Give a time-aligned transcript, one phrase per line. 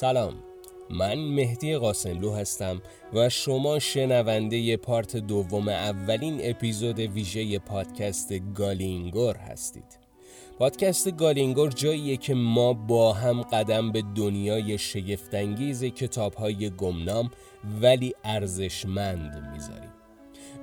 [0.00, 0.34] سلام.
[0.90, 2.82] من مهدی قاسملو هستم
[3.14, 9.98] و شما شنونده پارت دوم اولین اپیزود ویژه پادکست گالینگور هستید.
[10.58, 17.30] پادکست گالینگور جاییه که ما با هم قدم به دنیای شگفتانگیز کتابهای گمنام
[17.80, 19.92] ولی ارزشمند می‌ذاریم.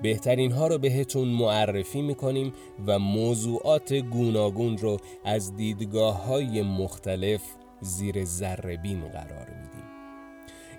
[0.01, 2.53] بهترین ها رو بهتون معرفی می‌کنیم
[2.87, 7.41] و موضوعات گوناگون رو از دیدگاه های مختلف
[7.85, 9.85] زیر ذربین قرار میدیم.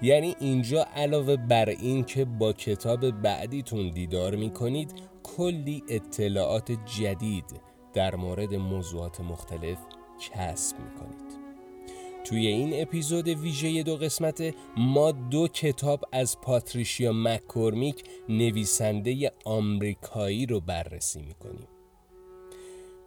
[0.02, 4.92] یعنی اینجا علاوه بر این که با کتاب بعدیتون دیدار می‌کنید
[5.22, 7.60] کلی اطلاعات جدید
[7.92, 9.78] در مورد موضوعات مختلف
[10.20, 11.46] کسب می‌کنید.
[12.24, 20.60] توی این اپیزود ویژه دو قسمت ما دو کتاب از پاتریشیا مکورمیک نویسنده آمریکایی رو
[20.60, 21.68] بررسی می‌کنیم.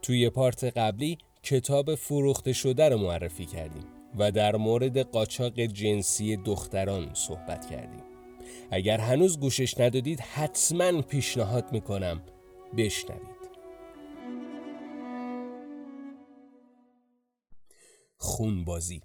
[0.02, 3.86] توی پارت قبلی کتاب فروخته شده رو معرفی کردیم
[4.18, 8.04] و در مورد قاچاق جنسی دختران صحبت کردیم.
[8.72, 12.22] اگر هنوز گوشش ندادید حتما پیشنهاد می‌کنم
[12.78, 13.40] بشنوید.
[18.18, 19.02] خونبازی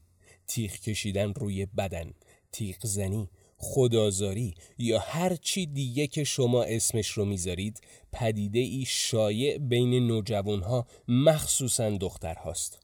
[0.47, 2.15] تیغ کشیدن روی بدن
[2.53, 3.31] تیغ زنی
[3.65, 7.81] خدازاری یا هر چی دیگه که شما اسمش رو می‌ذارید
[8.13, 12.79] پدیده ای شایع بین نوجوانها مخصوصا دختر هاست.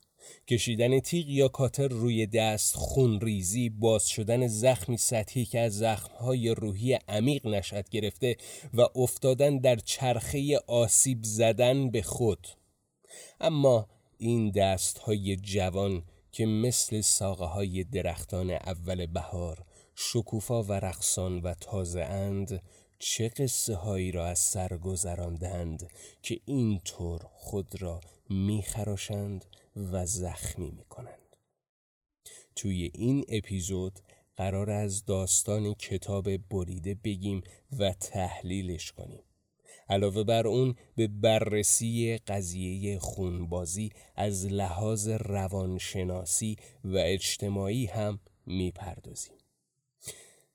[0.48, 6.98] کشیدن تیغ یا کاتر روی دست خونریزی باز شدن زخمی سطحی که از زخمهای روحی
[7.08, 8.36] عمیق نشد گرفته
[8.74, 12.46] و افتادن در چرخه آسیب زدن به خود
[13.40, 19.64] اما این دست های جوان که مثل ساقه های درختان اول بهار
[20.02, 22.62] شکوفا و رقصان و تازه اند
[22.98, 25.90] چه قصه هایی را از سر گذراندند
[26.22, 29.44] که اینطور خود را میخراشند
[29.76, 31.36] و زخمی می‌کنند
[32.56, 33.98] توی این اپیزود
[34.36, 37.42] قرار از داستان کتاب بریده بگیم
[37.78, 39.22] و تحلیلش کنیم.
[39.88, 49.39] علاوه بر اون به بررسی قضیه خونبازی از لحاظ روانشناسی و اجتماعی هم می‌پردازیم.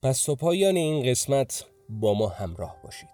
[0.06, 3.10] پس تا پایان این قسمت با ما همراه باشید.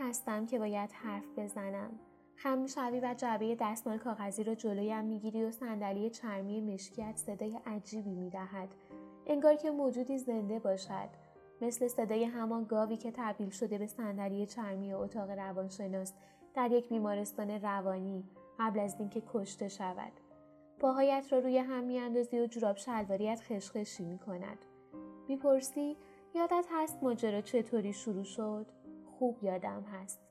[0.00, 2.00] هستم که باید حرف بزنم.
[2.42, 8.14] خم می‌شوی و جعبه دستمال کاغذی رو جلویم می‌گیری و صندلی چرمی مشکیت صدای عجیبی
[8.14, 8.68] می‌دهد.
[9.26, 11.08] انگار که موجودی زنده باشد.
[11.60, 16.12] مثل صدای همان گاوی که تبدیل شده به صندلی چرمی اتاق روانشناس
[16.54, 18.24] در یک بیمارستان روانی
[18.58, 20.12] قبل از اینکه کشته شود.
[20.80, 24.58] پاهایت را روی هم میاندازی و جوراب شلواریت خشخشی می‌کند.
[25.28, 25.96] می‌پرسی
[26.34, 28.66] یادت هست ماجرا چطوری شروع شد؟
[29.18, 30.27] خوب یادم هست.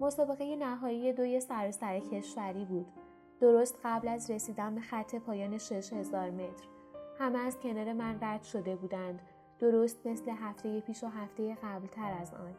[0.00, 2.86] مسابقه نهایی دوی سراسر کشوری بود.
[3.40, 6.64] درست قبل از رسیدن به خط پایان 6000 متر.
[7.18, 9.22] همه از کنار من رد شده بودند.
[9.58, 12.54] درست مثل هفته پیش و هفته قبلتر از آن.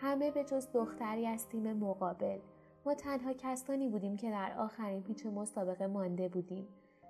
[0.00, 2.38] همه به جز دختری از تیم مقابل.
[2.86, 6.68] ما تنها کسانی بودیم که در آخرین پیچ مسابقه مانده بودیم.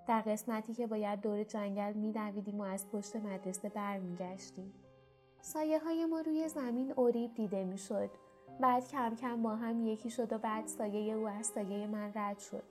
[0.09, 4.73] در قسمتی که باید دور جنگل میدویدیم و از پشت مدرسه برمیگشتیم.
[5.41, 8.11] سایه های ما روی زمین اوریب دیده می شد.
[8.61, 12.39] بعد کم کم با هم یکی شد و بعد سایه او از سایه من رد
[12.39, 12.63] شد.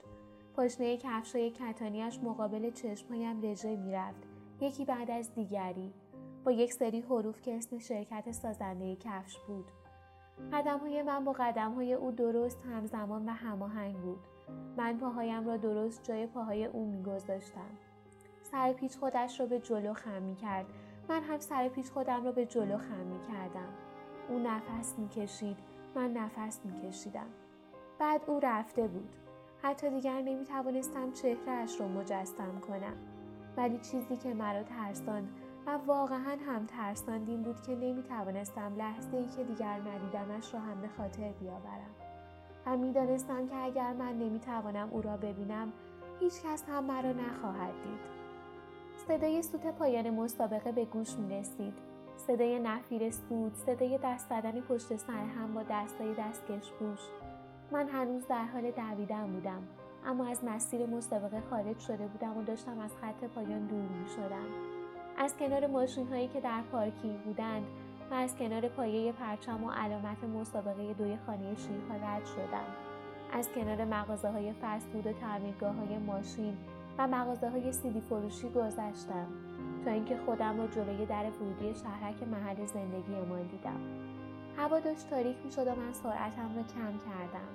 [0.56, 4.23] پاشنه کفشای کتانیش مقابل چشمهایم رژه می رفت.
[4.62, 5.94] یکی بعد از دیگری.
[6.44, 9.66] با یک سری حروف که اسم شرکت سازنده کفش بود.
[10.53, 14.20] قدم های من با قدم های او درست همزمان و هماهنگ بود.
[14.78, 17.70] من پاهایم را درست جای پاهای او می گذاشتم.
[18.43, 20.66] سر پیچ خودش را به جلو خم می کرد
[21.09, 23.70] من هم سر پیچ خودم را به جلو خم می کردم.
[24.29, 25.74] او نفس می کشید.
[25.96, 27.28] من نفس می کشیدم.
[28.00, 29.16] بعد او رفته بود.
[29.64, 32.97] حتی دیگر نمی توانستم چهرهش را مجسم کنم.
[33.58, 35.30] ولی چیزی که مرا ترساند
[35.68, 40.82] و واقعا هم ترساند بود که نمی توانستم لحظه ای که دیگر ندیدمش را هم
[40.82, 41.96] به خاطر بیاورم.
[42.66, 45.74] و می دانستم که اگر من نمی توانم او را ببینم
[46.20, 48.16] هیچ کس هم مرا نخواهد دید.
[49.08, 51.95] صدای سوت پایان مسابقه به گوش می رسید.
[52.17, 57.00] صدای نفیر سود، صدای دست زدن پشت سر هم با دستای دستکش بوش.
[57.72, 59.67] من هنوز در حال دویدن بودم
[60.06, 64.76] اما از مسیر مسابقه خارج شده بودم و داشتم از خط پایان دور می شدم.
[65.17, 67.66] از کنار ماشین هایی که در پارکینگ بودند
[68.12, 72.66] و از کنار پایه پرچم و علامت مسابقه دوی خانه شیرها رد شدم
[73.34, 76.58] از کنار مغازه های فسفود و تعمیرگاه های ماشین
[76.97, 79.28] و مغازه های سیدی فروشی گذشتم
[79.85, 83.79] تا اینکه خودم را جلوی در ورودی شهرک محل زندگیمان دیدم.
[84.58, 87.52] هوا داشت تاریک می شد و من سرعتم را کم کردم.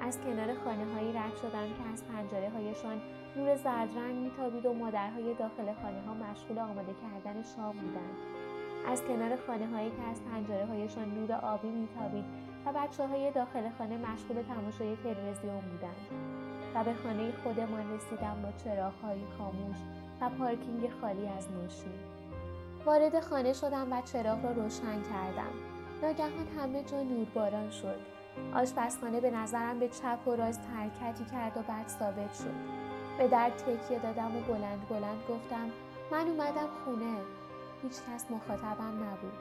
[0.00, 3.00] از کنار خانه هایی رد شدم که از پنجره هایشان
[3.36, 8.16] نور زردرنگ میتابید و مادرهای داخل خانه ها مشغول آماده کردن شام بودند.
[8.86, 12.24] از کنار خانه هایی که از پنجره هایشان نور آبی میتابید
[12.66, 16.06] و بچه های داخل خانه مشغول تماشای تلویزیون بودند.
[16.74, 19.76] و به خانه خودمان رسیدم با چراغهایی خاموش
[20.20, 22.20] و پارکینگ خالی از ماشین
[22.84, 25.52] وارد خانه شدم و چراغ را روشن کردم.
[26.02, 28.00] ناگهان همه جا نورباران شد.
[28.54, 32.54] آشپزخانه به نظرم به چپ و راست حرکتی کرد و بعد ثابت شد.
[33.18, 35.70] به در تکیه دادم و بلند بلند گفتم
[36.12, 37.16] من اومدم خونه.
[37.82, 39.32] هیچ کس مخاطبم نبود.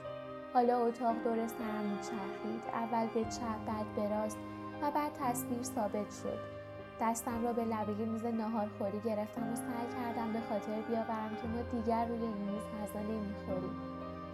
[0.53, 2.61] حالا اتاق دور سرم میچرخید.
[2.73, 4.37] اول به چپ بعد به راست
[4.81, 6.58] و بعد تصویر ثابت شد.
[7.01, 11.61] دستم را به لبه میز ناهارخوری گرفتم و سعی کردم به خاطر بیاورم که ما
[11.61, 13.75] دیگر روی این میز غذا نمی‌خوریم.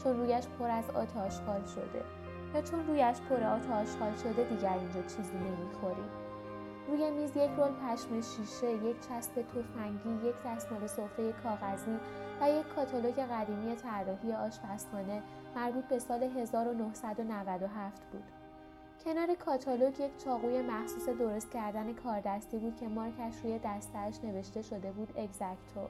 [0.04, 1.34] چون رویش پر از آتش
[1.76, 2.04] شده.
[2.56, 3.88] یا چون رویش پر آتش
[4.24, 6.10] شده دیگر اینجا چیزی نمی‌خوریم.
[6.88, 11.98] روی میز یک رول پشم شیشه، یک چسب تفنگی، یک دستمال سفره کاغذی
[12.42, 15.22] و یک کاتالوگ قدیمی طراحی آشپزخانه
[15.56, 18.24] مربوط به سال 1997 بود.
[19.04, 24.92] کنار کاتالوگ یک چاقوی مخصوص درست کردن کاردستی بود که مارکش روی دستش نوشته شده
[24.92, 25.88] بود اگزکتو.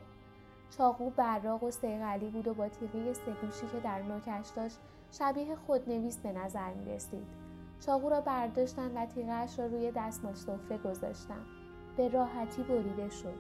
[0.78, 4.80] چاقو براق و سیغلی بود و با تیغه سگوشی که در نوکش داشت
[5.12, 7.28] شبیه خودنویس به نظر می رسید.
[7.80, 11.46] چاقو را برداشتم و تیغهش را روی دستمال سفره گذاشتم.
[11.98, 13.40] به راحتی بریده شد.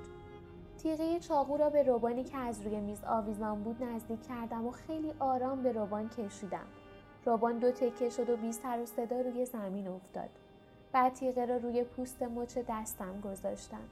[0.77, 5.13] تیغه چاقو را به روبانی که از روی میز آویزان بود نزدیک کردم و خیلی
[5.19, 6.67] آرام به روبان کشیدم.
[7.25, 10.29] روبان دو تکه شد و بی سر و صدا روی زمین افتاد.
[10.91, 13.83] بعد تیغه را روی پوست مچ دستم گذاشتم.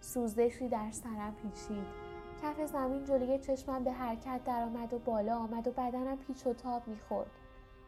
[0.00, 1.86] سوزشی در سرم پیچید.
[2.42, 6.88] کف زمین جلوی چشمم به حرکت درآمد و بالا آمد و بدنم پیچ و تاب
[6.88, 7.30] می‌خورد.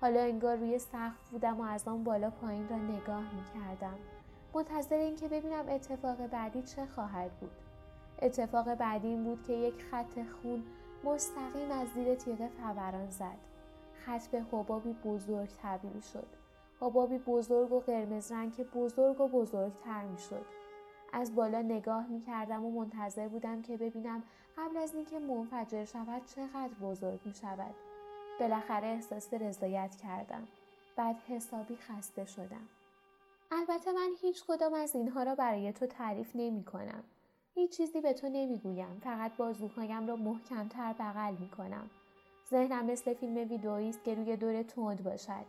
[0.00, 3.98] حالا انگار روی سقف بودم و از آن بالا پایین را نگاه می‌کردم.
[4.54, 7.50] منتظر اینکه ببینم اتفاق بعدی چه خواهد بود.
[8.22, 10.62] اتفاق بعدی این بود که یک خط خون
[11.04, 13.51] مستقیم از زیر تیغه فوران زد.
[14.06, 16.26] خط به حبابی بزرگ تبدیل شد.
[16.80, 20.46] حبابی بزرگ و قرمز رنگ که بزرگ و بزرگتر می شد.
[21.12, 24.22] از بالا نگاه می کردم و منتظر بودم که ببینم
[24.58, 27.74] قبل از اینکه منفجر شود چقدر بزرگ می شود.
[28.40, 30.48] بالاخره احساس رضایت کردم.
[30.96, 32.68] بعد حسابی خسته شدم.
[33.50, 37.04] البته من هیچ کدام از اینها را برای تو تعریف نمی کنم.
[37.54, 41.90] هیچ چیزی به تو نمی‌گویم فقط بازوهایم را محکمتر بغل می کنم.
[42.52, 45.44] ذهنم مثل فیلم ویدئویی است که روی دور تند باشد.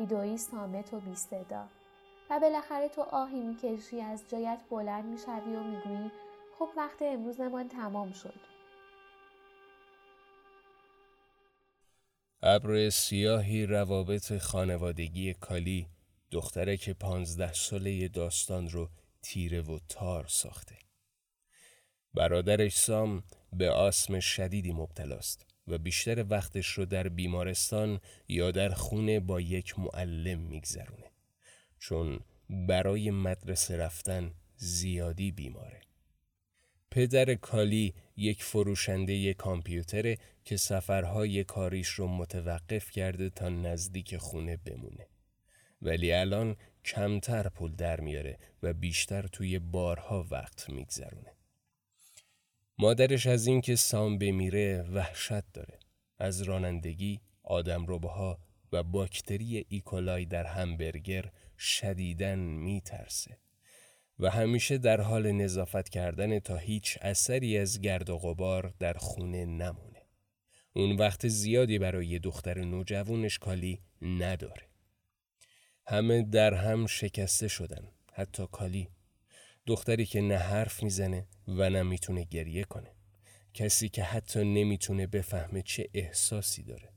[0.00, 1.68] ویدئویی سامت و بی صدا
[2.30, 6.10] و بالاخره تو آهی می‌کشی از جایت بلند می‌شوی و می‌گویی
[6.58, 8.34] خب وقت امروزمان تمام شد.
[12.42, 15.88] ابر سیاهی روابط خانوادگی کالی
[16.30, 18.88] دختره که پانزده ساله داستان رو
[19.22, 20.76] تیره و تار ساخته.
[22.14, 23.22] برادرش سام
[23.52, 25.55] به آسم شدیدی مبتلاست.
[25.68, 31.10] و بیشتر وقتش رو در بیمارستان یا در خونه با یک معلم میگذرونه.
[31.78, 32.20] چون
[32.50, 35.80] برای مدرسه رفتن زیادی بیماره.
[36.90, 45.06] پدر کالی یک فروشنده کامپیوتره که سفرهای کاریش رو متوقف کرده تا نزدیک خونه بمونه.
[45.82, 51.35] ولی الان کمتر پول در میاره و بیشتر توی بارها وقت میگذرونه.
[52.78, 55.78] مادرش از اینکه سام بمیره وحشت داره
[56.18, 58.38] از رانندگی آدم روبها
[58.72, 63.38] و باکتری ایکولای در همبرگر شدیدن میترسه
[64.18, 69.44] و همیشه در حال نظافت کردن تا هیچ اثری از گرد و غبار در خونه
[69.44, 70.02] نمونه.
[70.72, 74.62] اون وقت زیادی برای دختر نوجوانش کالی نداره.
[75.86, 77.88] همه در هم شکسته شدن.
[78.12, 78.88] حتی کالی.
[79.66, 82.90] دختری که نه حرف می‌زنه و نه می‌تونه گریه کنه.
[83.54, 86.88] کسی که حتی نمی‌تونه بفهمه چه احساسی داره.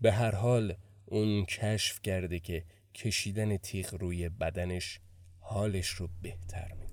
[0.00, 0.74] به هر حال
[1.06, 2.64] اون کشف کرده که
[2.94, 5.00] کشیدن تیغ روی بدنش
[5.40, 6.89] حالش رو بهتر می‌کنه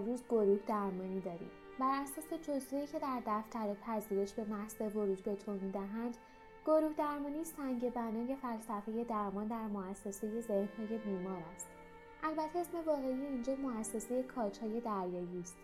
[0.00, 1.50] روز گروه درمانی داریم.
[1.80, 6.16] بر اساس جزوهی که در دفتر پذیرش به محض ورود به تو می‌دهند
[6.66, 11.68] گروه درمانی سنگ بنای فلسفه درمان در مؤسسه ذهنهای بیمار است.
[12.22, 15.56] البته اسم واقعی اینجا مؤسسه کاجهای دریایی است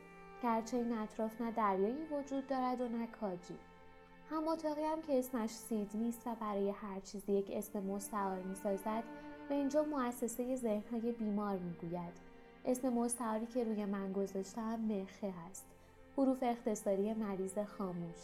[0.42, 3.54] گرچه این اطراف نه دریایی وجود دارد و نه کاجی.
[4.30, 9.04] هم اتاقی هم که اسمش سیدنی است و برای هر چیزی یک اسم مستعار می‌سازد
[9.48, 12.23] به اینجا مؤسسه ذهنهای بیمار می‌گوید.
[12.64, 15.66] اسم مستعاری که روی من گذاشتم مخه هست.
[16.16, 18.16] حروف اختصاری مریض خاموش.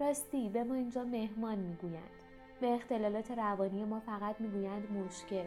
[0.00, 2.22] راستی به ما اینجا مهمان می‌گویند.
[2.60, 5.46] به اختلالات روانی ما فقط می‌گویند مشکل.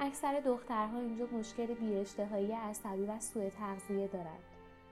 [0.00, 4.42] اکثر دخترها اینجا مشکل بیاشتهایی عصبی و سوء تغذیه دارند.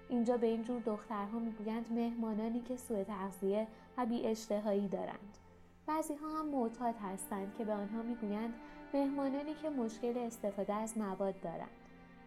[0.09, 3.67] اینجا به این جور دخترها می‌گویند مهمانانی که سوء تغذیه
[3.99, 5.39] و بیاشتهایی دارند.
[5.87, 8.55] بعضی ها هم معتاد هستند که به آنها می‌گویند
[8.95, 11.86] مهمانانی که مشکل استفاده از مواد دارند.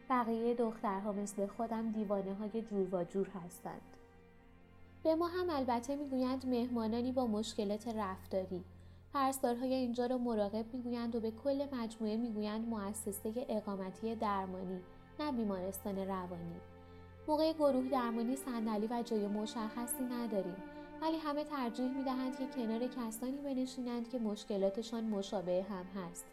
[0.10, 3.82] بقیه دخترها مثل خودم دیوانه های جور و جور هستند.
[5.04, 8.64] به ما هم البته می‌گویند مهمانانی با مشکلات رفتاری.
[9.14, 14.80] پرستارهای اینجا را مراقب می‌گویند و به کل مجموعه می‌گویند مؤسسه اقامتی درمانی
[15.20, 16.60] نه بیمارستان روانی.
[17.28, 20.56] موقع گروه درمانی صندلی و جای مشخصی نداریم
[21.02, 26.26] ولی همه ترجیح می‌دهند که کنار کسانی بنشینند که مشکلاتشان مشابه هم هست.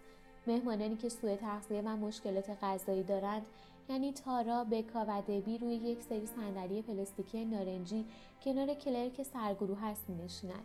[0.46, 3.46] مهمانانی که سوء تغذیه و مشکلات غذایی دارند
[3.88, 8.04] یعنی تارا، بکا و دبی روی یک سری صندلی پلاستیکی نارنجی
[8.44, 10.64] کنار کلر سرگروه هست می نشینند.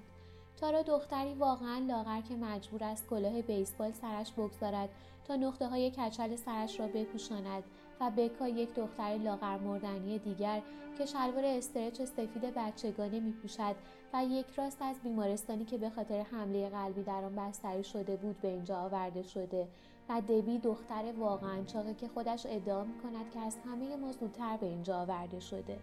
[0.57, 4.89] تارا دختری واقعا لاغر که مجبور است کلاه بیسبال سرش بگذارد
[5.27, 7.63] تا نقطه های کچل سرش را بپوشاند
[8.01, 10.61] و بکا یک دختر لاغر مردنی دیگر
[10.97, 13.75] که شلوار استرچ سفید بچگانه می پوشد
[14.13, 18.41] و یک راست از بیمارستانی که به خاطر حمله قلبی در آن بستری شده بود
[18.41, 19.67] به اینجا آورده شده
[20.09, 24.57] و دبی دختر واقعا چاقه که خودش ادعا می کند که از همه ما زودتر
[24.57, 25.79] به اینجا آورده شده.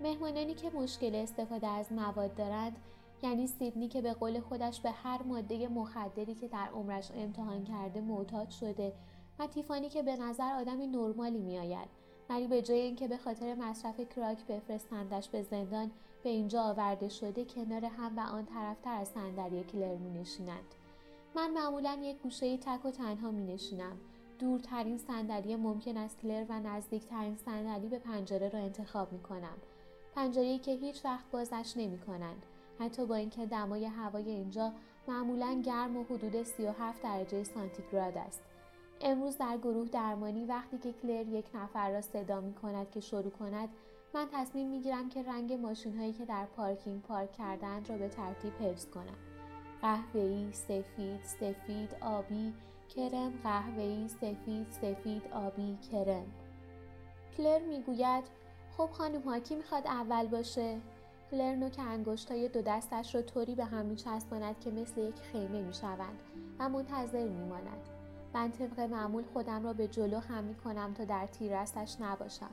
[0.00, 2.76] مهمانانی که مشکل استفاده از مواد دارند
[3.22, 8.00] یعنی سیدنی که به قول خودش به هر ماده مخدری که در عمرش امتحان کرده
[8.00, 8.92] معتاد شده
[9.38, 11.88] و تیفانی که به نظر آدمی نرمالی میآید
[12.30, 15.90] ولی به جای اینکه به خاطر مصرف کراک بفرستندش به زندان
[16.22, 20.74] به اینجا آورده شده کنار هم و آن طرفتر از صندلی کلر می نشینند.
[21.34, 23.96] من معمولا یک گوشه تک و تنها می نشینم.
[24.38, 29.56] دورترین صندلی ممکن است کلر و نزدیکترین صندلی به پنجره را انتخاب می کنم.
[30.14, 32.42] پنجره که هیچ وقت بازش نمی کنند.
[32.80, 34.72] حتی با اینکه دمای هوای اینجا
[35.08, 38.42] معمولا گرم و حدود 37 درجه سانتیگراد است.
[39.00, 43.30] امروز در گروه درمانی وقتی که کلر یک نفر را صدا می کند که شروع
[43.30, 43.68] کند
[44.14, 48.08] من تصمیم می گیرم که رنگ ماشین هایی که در پارکینگ پارک کردند را به
[48.08, 49.16] ترتیب حفظ کنم.
[49.82, 52.54] قهوه‌ای، سفید، سفید، آبی،
[52.96, 56.26] کرم، قهوه‌ای، سفید، سفید، آبی، کرم.
[57.36, 58.24] کلر می‌گوید
[58.76, 60.80] خب خانم ها کی می‌خواد اول باشه؟
[61.30, 65.62] کلر نوک انگشت های دو دستش را طوری به هم میچسباند که مثل یک خیمه
[65.62, 66.22] می‌شوند
[66.58, 67.88] و منتظر میماند.
[68.34, 72.50] من طبق معمول خودم را به جلو خم می کنم تا در تیرستش نباشم.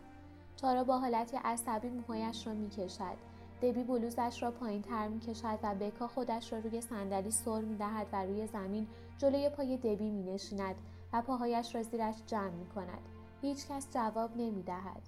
[0.62, 3.18] تارا با حالتی عصبی موهایش را می کشد.
[3.62, 7.76] دبی بلوزش را پایین تر می کشد و بکا خودش را روی صندلی سر می
[7.76, 8.88] دهد و روی زمین
[9.18, 10.76] جلوی پای دبی می نشیند
[11.14, 13.02] و پاهایش را زیرش جمع می کند.
[13.42, 15.02] هیچ کس جواب نمی دهد.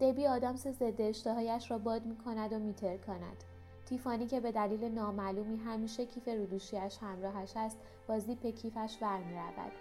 [0.00, 3.44] دبی آدامس ضد اشتهایش را باد می کند و میتر کند.
[3.86, 7.78] تیفانی که به دلیل نامعلومی همیشه کیف رودوشیش همراهش است
[8.08, 9.72] با زیپ کیفش ور می رود.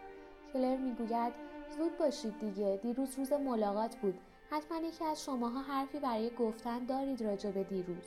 [0.53, 1.33] کلر می‌گوید
[1.77, 4.19] زود باشید دیگه دیروز روز ملاقات بود
[4.51, 8.05] حتما یکی از شماها حرفی برای گفتن دارید راجع به دیروز.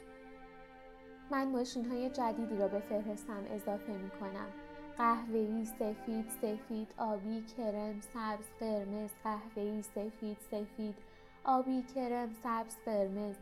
[1.30, 4.48] من ماشین های جدیدی را به فهرستم اضافه می کنم
[4.98, 10.94] قهوه‌ای، سفید، سفید، آبی، کرم، سبز، قرمز، قهوه‌ای، سفید، سفید،
[11.44, 13.36] آبی، کرم، سبز، قرمز.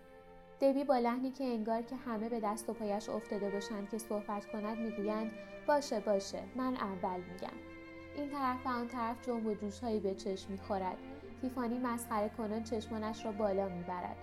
[0.61, 4.47] دبی با لحنی که انگار که همه به دست و پایش افتاده باشند که صحبت
[4.47, 5.33] کند می‌گویند
[5.67, 7.59] باشه باشه من اول میگم.
[8.17, 10.99] این طرف و آن طرف جنب و جوشهایی به چشم می‌خورد.
[11.41, 14.17] تیفانی مسخره کنان چشمانش را بالا می‌برد.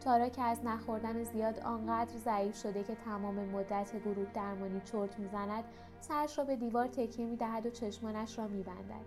[0.00, 5.64] تارا که از نخوردن زیاد آنقدر ضعیف شده که تمام مدت گروه درمانی چرت می‌زند
[6.00, 9.04] سرش را به دیوار تکیه می‌دهد و چشمانش را میبندد.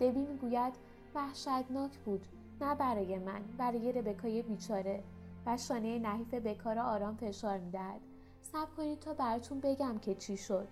[0.00, 0.72] دبی می‌گوید
[1.14, 2.26] وحشتناک بود.
[2.60, 5.02] نه برای من برای ربکای بیچاره.
[5.46, 8.00] و شانه نحیف بکا را آرام فشار می‌دهد.
[8.42, 10.68] صبر کنید تا براتون بگم که چی شد.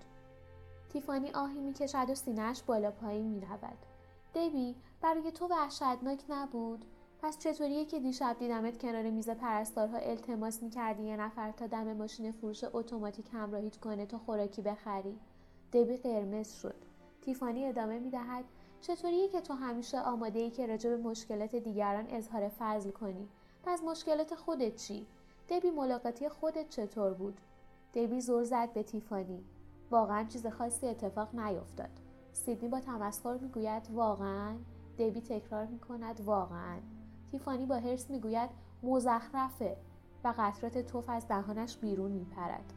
[0.89, 3.79] تیفانی آهی می‌کشد و سینهاش بالا پایین می‌رود.
[4.35, 6.85] دبی برای تو وحشتناک نبود؟
[7.23, 12.33] پس چطوریه که دیشب دیدمت کنار میز پرستارها التماس می‌کردی یه نفر تا دم ماشین
[12.33, 15.19] فروش اتوماتیک همراهیت کنه تا خوراکی بخری؟
[15.73, 16.75] دبی قرمز شد.
[17.23, 18.45] تیفانی ادامه می‌دهد.
[18.81, 23.29] چطوریه که تو همیشه آماده ای که راجع به مشکلات دیگران اظهار فضل کنی؟
[23.65, 25.07] پس مشکلات خودت چی؟
[25.49, 27.41] دبی ملاقاتی خودت چطور بود؟
[27.95, 29.45] دبی زور زد به تیفانی.
[29.91, 31.91] واقعا چیز خاصی اتفاق نیفتاد
[32.33, 34.55] سیدنی با تمسخر می‌گوید واقعا؟
[34.97, 36.81] دیبی تکرار می‌کند واقعا.
[37.31, 38.51] تیفانی با هرس می‌گوید
[38.83, 39.77] مزخرفه
[40.25, 42.73] و قطرات توف از دهانش بیرون میپرد.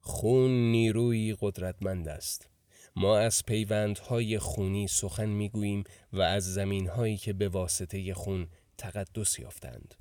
[0.00, 2.50] خون نیروی قدرتمند است.
[2.96, 8.48] ما از پیوندهای خونی سخن می‌گوییم و از زمینهایی که به واسطه خون
[8.78, 9.94] تقدس یافتند.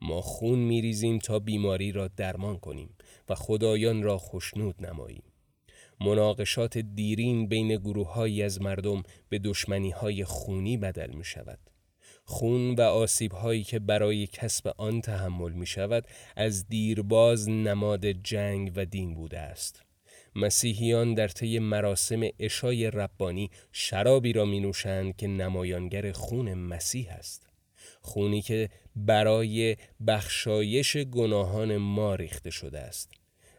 [0.00, 2.94] ما خون میریزیم تا بیماری را درمان کنیم
[3.28, 5.22] و خدایان را خشنود نماییم.
[6.00, 11.58] مناقشات دیرین بین گروههایی از مردم به دشمنی های خونی بدل می شود.
[12.24, 16.04] خون و آسیب هایی که برای کسب آن تحمل می شود
[16.36, 19.82] از دیرباز نماد جنگ و دین بوده است.
[20.36, 27.48] مسیحیان در طی مراسم اشای ربانی شرابی را می نوشند که نمایانگر خون مسیح است.
[28.00, 29.76] خونی که برای
[30.06, 33.10] بخشایش گناهان ما ریخته شده است.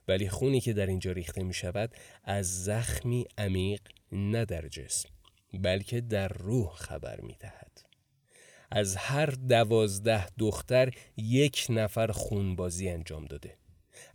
[0.09, 1.91] ولی خونی که در اینجا ریخته می شود
[2.23, 5.09] از زخمی عمیق نه در جسم
[5.53, 7.81] بلکه در روح خبر می دهد.
[8.71, 13.55] از هر دوازده دختر یک نفر خونبازی انجام داده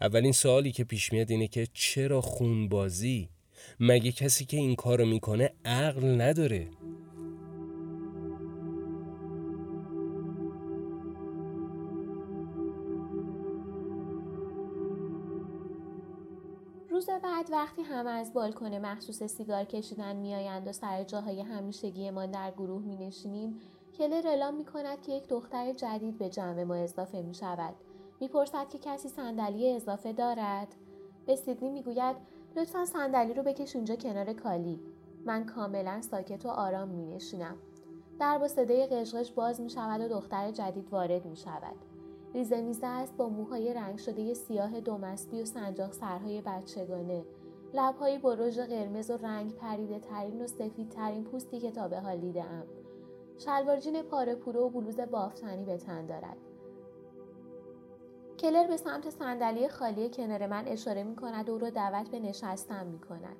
[0.01, 3.29] اولین سوالی که پیش میاد اینه که چرا خونبازی؟
[3.81, 6.69] مگه کسی که این کارو می‌کنه عقل نداره؟
[17.09, 22.27] روز بعد وقتی همه از بالکن مخصوص سیگار کشیدن میآیند و سر جاهای همیشگی ما
[22.27, 23.61] در گروه می نشینیم
[23.99, 27.75] کلر اعلام می کند که یک دختر جدید به جمع ما اضافه می شود.
[28.21, 30.69] می‌پرسد که کسی صندلی اضافه دارد؟
[31.27, 32.17] به سیدنی می‌گوید
[32.57, 34.81] لطفا صندلی رو بکش اونجا کنار کالی.
[35.25, 37.57] من کاملا ساکت و آرام می نشینم
[38.21, 41.94] در با صدای قشقش باز می شود و دختر جدید وارد می شود
[42.35, 47.25] ریزه میزه است با موهای رنگ شده سیاه دومستی و سنجاق سرهای بچگانه.
[47.75, 52.17] لبهایی برژ قرمز و رنگ پریده ترین و سفید ترین پوستی که تا به حال
[52.17, 52.65] دیدم
[53.39, 56.37] شلوارجین پاره پوره و بلوز بافتنی به تن دارد.
[58.39, 62.21] کلر به سمت صندلی خالی کنار من اشاره می کند و او را دعوت به
[62.21, 63.37] نشستن می کند.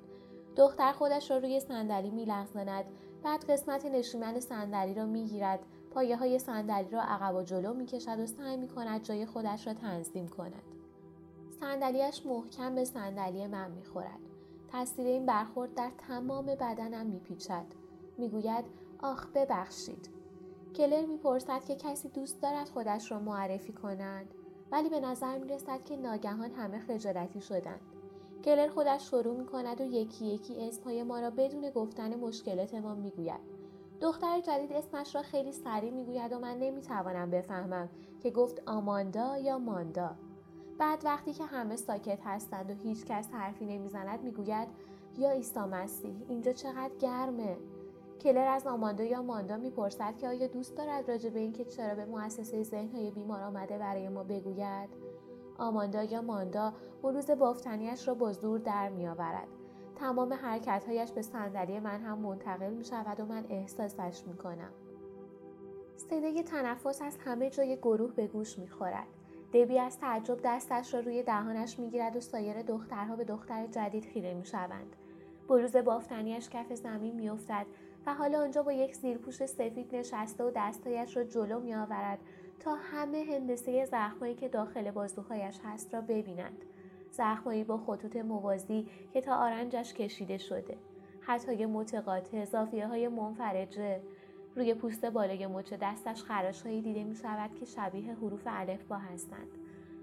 [0.55, 2.85] دختر خودش را روی صندلی می لغزاند
[3.23, 5.59] بعد قسمت نشیمن صندلی را می گیرد
[5.95, 9.67] پایه های صندلی را عقب و جلو می کشد و سعی می کند جای خودش
[9.67, 10.63] را تنظیم کند.
[11.59, 14.19] صندلیاش محکم به صندلی من می خورد.
[14.71, 17.65] تاثیر این برخورد در تمام بدنم می پیچد.
[18.17, 18.65] می گوید
[18.99, 20.09] آخ ببخشید.
[20.75, 24.33] کلر می پرسد که کسی دوست دارد خودش را معرفی کند.
[24.71, 27.81] ولی به نظر می رسد که ناگهان همه خجالتی شدند.
[28.45, 32.95] کلر خودش شروع می کند و یکی یکی اسمهای ما را بدون گفتن مشکلات ما
[32.95, 33.54] می گوید.
[34.01, 39.57] دختر جدید اسمش را خیلی سریع می‌گوید و من نمی‌توانم بفهمم که گفت آماندا یا
[39.57, 40.15] ماندا.
[40.77, 44.67] بعد وقتی که همه ساکت هستند و هیچ کس حرفی نمی‌زند می‌گوید
[45.17, 47.57] یا عیسی مسیح اینجا چقدر گرمه.
[48.21, 52.05] کلر از آماندا یا ماندا می‌پرسد که آیا دوست دارد راجع به اینکه چرا به
[52.05, 54.89] مؤسسه ذهنهای بیمار آمده برای ما بگوید؟
[55.57, 59.47] آماندا یا ماندا بلوز بافتنیش را با زور در میآورد.
[59.95, 64.71] تمام حرکتهایش به صندلی من هم منتقل می شود و من احساسش می کنم.
[65.97, 69.07] صدای تنفس از همه جای گروه به گوش می خورد.
[69.53, 74.05] دبی از تعجب دستش را روی دهانش می گیرد و سایر دخترها به دختر جدید
[74.05, 74.95] خیره می شوند.
[75.49, 77.65] بروز بافتنیش کف زمین می افتد
[78.05, 82.19] و حالا آنجا با یک زیرپوش سفید نشسته و دستایش را جلو می آورد
[82.59, 86.65] تا همه هندسه زخمایی که داخل بازوهایش هست را ببینند.
[87.17, 90.77] زخمایی با خطوط موازی که تا آرنجش کشیده شده.
[91.21, 94.01] حتی متقاطع اضافیه های منفرجه.
[94.55, 99.47] روی پوست بالای مچ دستش خراشهایی دیده می شود که شبیه حروف الف با هستند.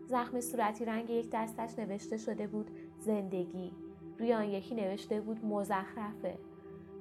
[0.06, 3.72] زخم صورتی رنگ یک دستش نوشته شده بود زندگی.
[4.18, 6.38] روی آن یکی نوشته بود مزخرفه.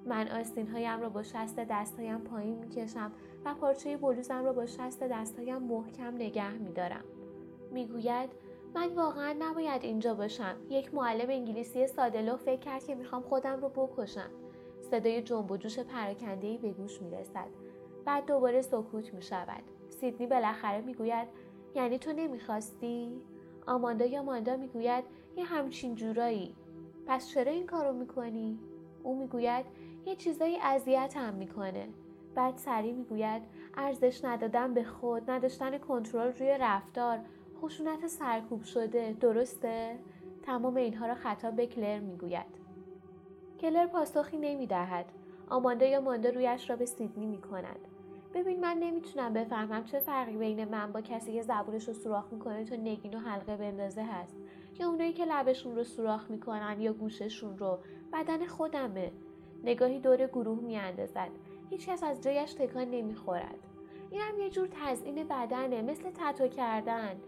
[0.06, 3.12] من آستین هایم را با شست دستهایم پایین می کشم
[3.46, 7.04] و پارچه بلوزم را با شست دستهایم محکم نگه می دارم.
[8.76, 10.56] من واقعا نباید اینجا باشم.
[10.70, 14.30] یک معلم انگلیسی سادلو فکر کرد که می‌خوام خودم رو بکشم.
[14.82, 17.48] صدای جنب و جوش پراکندهای به گوش می‌رسد
[18.06, 19.64] بعد دوباره سکوت می‌شود.
[19.90, 21.28] سیدنی بالاخره می‌گوید
[21.76, 23.22] یعنی تو نمی‌خواستی؟
[23.68, 25.04] آماندا یا ماندا می‌گوید
[25.36, 26.56] یه همچین جورایی.
[27.08, 28.60] پس چرا این کارو می‌کنی؟
[29.04, 29.66] او می‌گوید
[30.06, 31.88] یه چیزایی اذیتم می‌کنه.
[32.36, 33.42] بعد سری می‌گوید
[33.78, 37.20] ارزش ندادن به خود نداشتن کنترل روی رفتار
[37.62, 40.00] خشونت سرکوب شده درسته؟
[40.44, 42.46] تمام اینها را خطاب به کلر می‌گوید.
[43.60, 45.06] کلر پاسخی نمی دهد.
[45.50, 47.80] آماندا یا ماندا رویش را به سیدنی می کند.
[48.34, 52.66] ببین من نمی‌تونم بفهمم چه فرقی بین من با کسی که زبونش رو سوراخ می‌کنه
[52.66, 54.36] تا نگین و حلقه بندازه هست
[54.80, 57.80] یا اونایی که لبشون رو سوراخ می‌کنن یا گوششون رو
[58.14, 59.12] بدن خودمه
[59.64, 61.30] نگاهی دور گروه میاندازد
[61.70, 63.60] هیچکس از جایش تکان نمی‌خورد
[64.12, 67.22] این هم یه جور تزئین بدنه مثل تتو کردن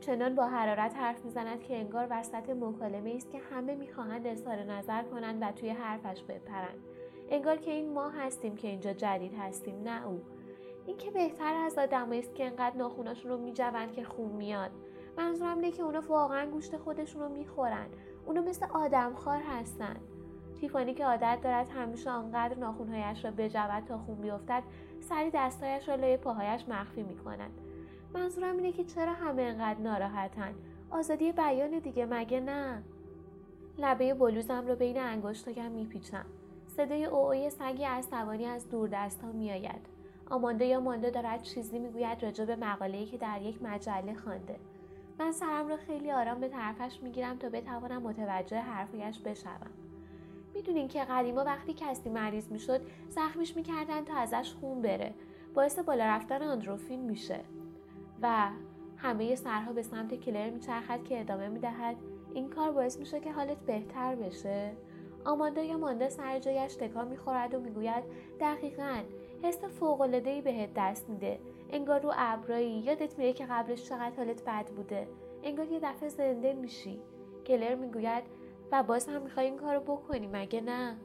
[0.00, 5.02] چنان با حرارت حرف می‌زند که انگار وسط مکالمه است که همه می‌خواهند اظهار نظر
[5.02, 6.78] کنند و توی حرفش بپرند.
[7.30, 10.22] انگار که این ما هستیم که اینجا جدید هستیم نه او.
[10.86, 14.70] این که بهتر از آدمایی است که انقدر ناخوناشون رو میجوند که خون میاد.
[15.18, 17.86] منظورم اینه که اونا واقعا گوشت خودشون رو می‌خورن.
[18.26, 19.96] اونا مثل آدمخوار هستن.
[20.60, 24.62] تیفانی که عادت دارد همیشه آنقدر ناخونهایش را بجود تا خون بیفتد
[25.00, 27.50] سری دستهایش را لای پاهایش مخفی می‌کند.
[28.14, 30.54] منظورم اینه که چرا همه انقدر ناراحتن؟
[30.90, 32.82] آزادی بیان دیگه مگه نه؟
[33.78, 36.24] لبه بلوزم رو بین انگشتایم میپیچم.
[36.66, 39.86] صدای اوعوی سگی عصبانی از دور دست ها میآید.
[40.30, 44.56] آمانده یا مانده دارد چیزی می‌گوید راجع به مقاله‌ای که در یک مجله خوانده.
[45.18, 49.70] من سرم را خیلی آرام به طرفش می‌گیرم تا بتوانم متوجه حرفایش بشوم.
[50.54, 55.14] می‌دونین که قدیما وقتی کسی مریض می‌شد زخمیش می‌کردن تا ازش خون بره.
[55.54, 57.40] باعث بالا رفتن آندروفین میشه.
[58.22, 58.50] و
[58.96, 61.96] همه سرها به سمت کلر میچرخد که ادامه می‌دهد.
[62.34, 64.72] این کار باعث میشه که حالت بهتر بشه.
[65.24, 68.04] آماندا یا مانده سر جایش تکان می‌خورد و می‌گوید
[68.40, 69.02] دقیقا
[69.42, 71.40] حس فوقالعادهای بهت دست میده.
[71.70, 72.78] انگار رو ابرایی.
[72.78, 75.08] یادت میره که قبلش چقدر حالت بد بوده.
[75.42, 77.00] انگار یه دفعه زنده میشی.
[77.46, 78.24] کلر می‌گوید
[78.72, 80.96] و باز هم می‌خوای این کارو بکنی مگه نه؟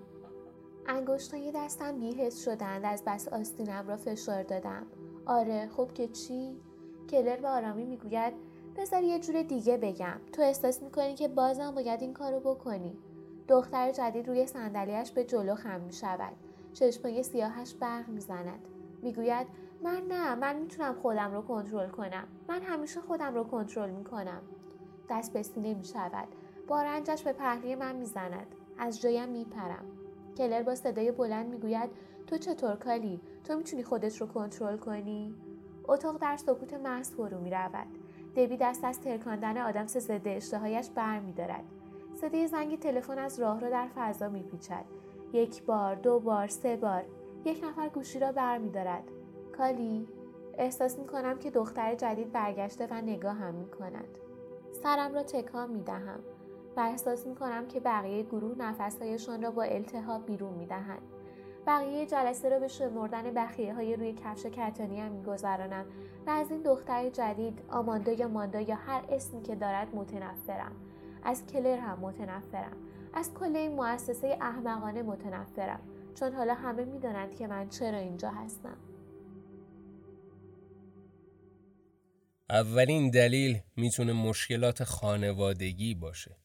[0.87, 4.87] انگشتای دستم بیهست شدند از بس آستینم را فشار دادم.
[5.25, 6.57] آره خب که چی؟
[7.09, 8.33] کلر به آرامی می‌گوید
[8.77, 10.19] بذار یه جور دیگه بگم.
[10.31, 12.97] تو احساس می‌کنی که بازم باید این کارو بکنی.
[13.47, 16.33] دختر جدید روی صندلیاش به جلو خم می‌شود.
[16.73, 18.67] چشمای سیاهش برق می‌زند.
[19.01, 19.47] می‌گوید
[19.83, 22.27] من نه من می‌تونم خودم رو کنترل کنم.
[22.47, 24.41] من همیشه خودم رو کنترل می‌کنم.
[25.09, 26.27] دست به سینه می‌شود.
[26.67, 28.47] با رنجش به پهلوی من می‌زند.
[28.77, 29.85] از جایم میپرم.
[30.37, 31.89] کلر با صدای بلند می‌گوید
[32.27, 35.35] تو چطور کالی؟ تو می‌تونی خودت رو کنترل کنی؟
[35.87, 37.87] اتاق در سکوت محض فرو می‌رود.
[38.35, 41.63] دبی دست از ترکاندن آدم ضد اشتهایش بر میدارد
[42.15, 44.85] صدای زنگ تلفن از راه را در فضا میپیچد.
[45.33, 47.03] یک بار دو بار سه بار.
[47.45, 49.03] یک نفر گوشی را بر میدارد
[49.57, 50.07] کالی
[50.57, 54.17] احساس می‌کنم که دختر جدید برگشته و نگاه هم می‌کند.
[54.83, 56.19] سرم را تکان می‌دهم
[56.77, 61.01] و احساس می کنم که بقیه گروه نفسهایشان را با التهاب بیرون می دهند.
[61.67, 65.85] بقیه جلسه را به شمردن بخیه های روی کفش کتانی هم میگذرانم
[66.27, 70.75] و از این دختر جدید آماندا یا ماندا یا هر اسمی که دارد متنفرم.
[71.23, 72.77] از کلر هم متنفرم.
[73.13, 75.79] از کل این مؤسسه احمقانه متنفرم.
[76.15, 78.77] چون حالا همه می‌دانند که من چرا اینجا هستم.
[82.49, 86.37] اولین دلیل می‌تونه مشکلات خانوادگی باشه.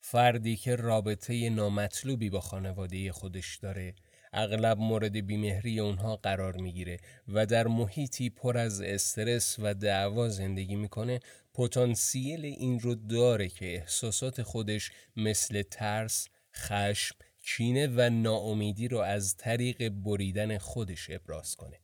[0.00, 3.94] فردی که رابطه نامطلوبی با خانواده خودش داره
[4.34, 6.96] اغلب مورد بیمهری اونها قرار می‌گیره
[7.28, 11.20] و در محیطی پر از استرس و دعوا زندگی می‌کنه
[11.54, 19.36] پتانسیل این رو داره که احساسات خودش مثل ترس، خشم، چینه و ناامیدی رو از
[19.36, 21.80] طریق بریدن خودش ابراز کنه.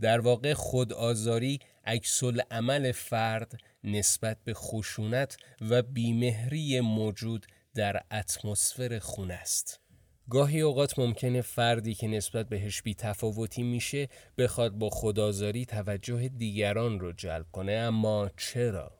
[0.00, 3.52] در واقع خود آزاری عکسل عمل فرد
[3.84, 9.85] نسبت به خشونت و بیمهری موجود در اتمسفر خونه است.
[10.30, 14.08] گاهی اوقات ممکنه فردی که نسبت بهش بی تفاوتی میشه
[14.38, 18.92] بخواد با خدازاری توجه دیگران رو جلب کنه اما چرا؟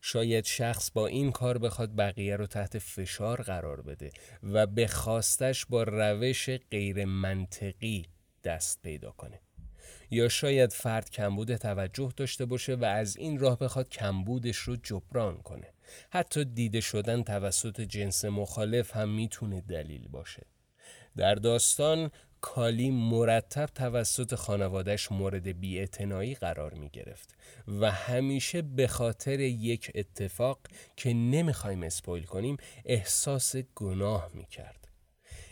[0.00, 4.10] شاید شخص با این کار بخواد بقیه رو تحت فشار قرار بده
[4.42, 8.06] و به خواستش با روش غیر منطقی
[8.44, 9.40] دست پیدا کنه.
[10.10, 15.36] یا شاید فرد کمبود توجه داشته باشه و از این راه بخواد کمبودش رو جبران
[15.38, 15.68] کنه
[16.10, 20.46] حتی دیده شدن توسط جنس مخالف هم می‌تونه دلیل باشه
[21.16, 27.36] در داستان کالی مرتب توسط خانوادش مورد بیاعتنایی قرار می گرفت
[27.68, 30.58] و همیشه به خاطر یک اتفاق
[30.96, 34.88] که نمی‌خوایم اسپویل کنیم احساس گناه می کرد.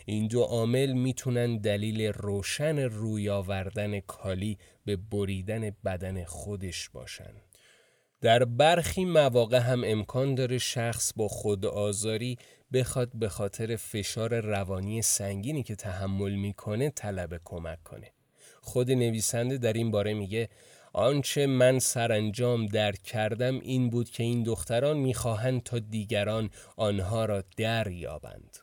[0.05, 7.33] این دو عامل می‌تونن دلیل روشن روی آوردن کالی به بریدن بدن خودش باشن.
[8.21, 12.37] در برخی مواقع هم امکان داره شخص با خود آزاری
[12.73, 18.11] بخواد به خاطر فشار روانی سنگینی که تحمل می‌کنه طلب کمک کنه.
[18.61, 20.49] خود نویسنده در این باره میگه
[20.93, 27.43] آنچه من سرانجام درک کردم این بود که این دختران می‌خواهند تا دیگران آنها را
[27.57, 28.57] دریابند.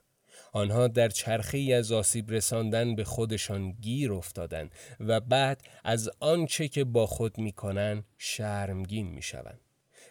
[0.53, 6.85] آنها در چرخه از آسیب رساندن به خودشان گیر افتادند و بعد از آنچه که
[6.85, 9.61] با خود می‌کنند شرمگین می‌شوند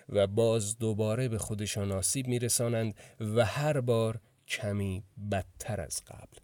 [0.09, 6.37] و باز دوباره به خودشان آسیب میرسانند و هر بار کمی بدتر از قبل.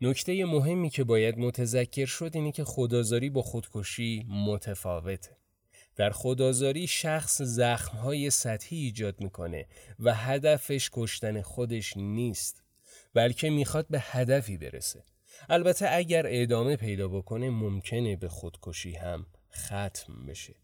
[0.00, 5.36] نکته مهمی که باید متذکر شد اینه که خدازاری با خودکشی متفاوته.
[5.96, 9.66] در خدازاری شخص زخمهای سطحی ایجاد می‌کنه
[9.98, 12.62] و هدفش کشتن خودش نیست.
[13.14, 15.04] بلکه می‌خواد به هدفی برسه.
[15.48, 20.54] البته اگر ادامه پیدا بکنه ممکنه به خودکشی هم ختم بشه.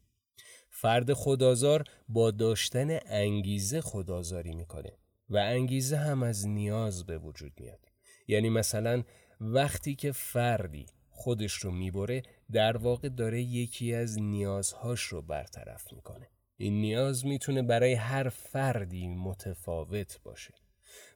[0.70, 4.92] فرد خدازار با داشتن انگیزه خدازاری می‌کنه
[5.30, 7.80] و انگیزه هم از نیاز به وجود میاد.
[8.28, 9.04] یعنی مثلا
[9.40, 16.28] وقتی که فردی خودش رو می‌بره در واقع داره یکی از نیازهاش رو برطرف می‌کنه.
[16.56, 20.54] این نیاز می‌تونه برای هر فردی متفاوت باشه.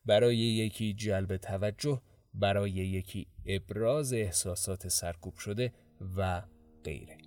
[0.04, 2.02] برای یکی جلب توجه
[2.34, 5.72] برای یکی ابراز احساسات سرکوب شده
[6.16, 6.42] و
[6.84, 7.19] غیره.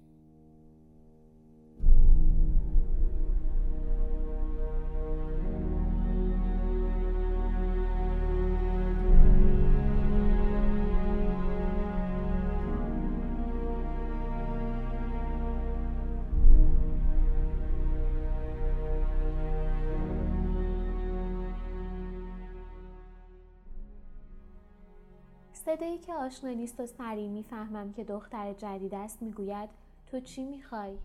[26.05, 29.69] که آشنا نیست و سریع می‌فهمم که دختر جدید است می‌گوید
[30.07, 30.97] تو چی می‌خوای؟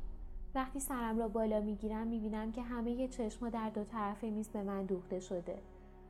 [0.54, 4.84] وقتی سرم را بالا می‌گیرم می‌بینم که همه چشما در دو طرف میز به من
[4.84, 5.58] دوخته شده.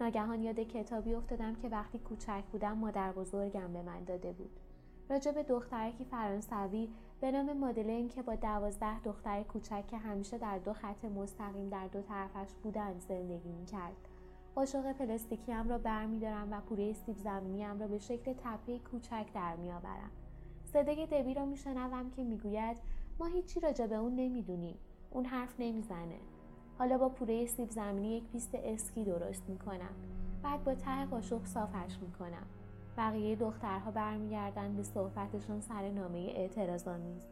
[0.01, 4.61] ناگهان یاد کتابی افتادم که وقتی کوچک بودم مادر بزرگم به من داده بود.
[5.11, 6.89] راجع به دخترکی فرانسوی
[7.21, 11.87] به نام مادلین که با دوازده دختر کوچک که همیشه در دو خط مستقیم در
[11.87, 14.08] دو طرفش بودند زندگی می‌کرد.
[14.59, 20.11] قاشق پلاستیکیم را برمیدارم و پوره سیب زمینیم را به شکل تپه کوچک در میآورم.
[20.65, 22.77] صدای دبی را میشنوم که می‌گوید
[23.19, 24.79] ما هیچی راجع به اون نمی‌دونیم.
[25.11, 26.19] اون حرف نمی‌زنه.
[26.79, 29.95] حالا با پوره سیب زمینی یک پیست اسکی درست می‌کنم.
[30.43, 32.47] بعد با ته قاشق صافش می‌کنم.
[32.97, 37.27] بقیه دخترها برمیگردند به صحبتشون سر نامه اعتراضآمیز.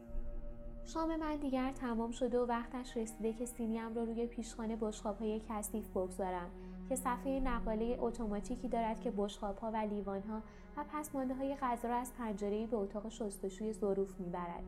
[0.85, 5.89] شام من دیگر تمام شده و وقتش رسیده که سینیم را روی پیشخان بشقابهای کثیف
[5.89, 6.49] بگذارم.
[6.89, 9.87] که صفحه نقاله اتوماتیکی دارد که ها و
[10.29, 10.41] ها
[10.77, 14.63] و پسمانده های غذا را از پنجره به اتاق شستشوی ظروف می‌برد.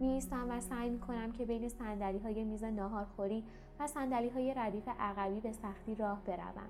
[0.00, 3.44] میایستم و سعی می‌کنم که بین سندلی های میز ناهارخوری
[3.80, 6.68] و سندلی های ردیف عقبی به سختی راه بروم.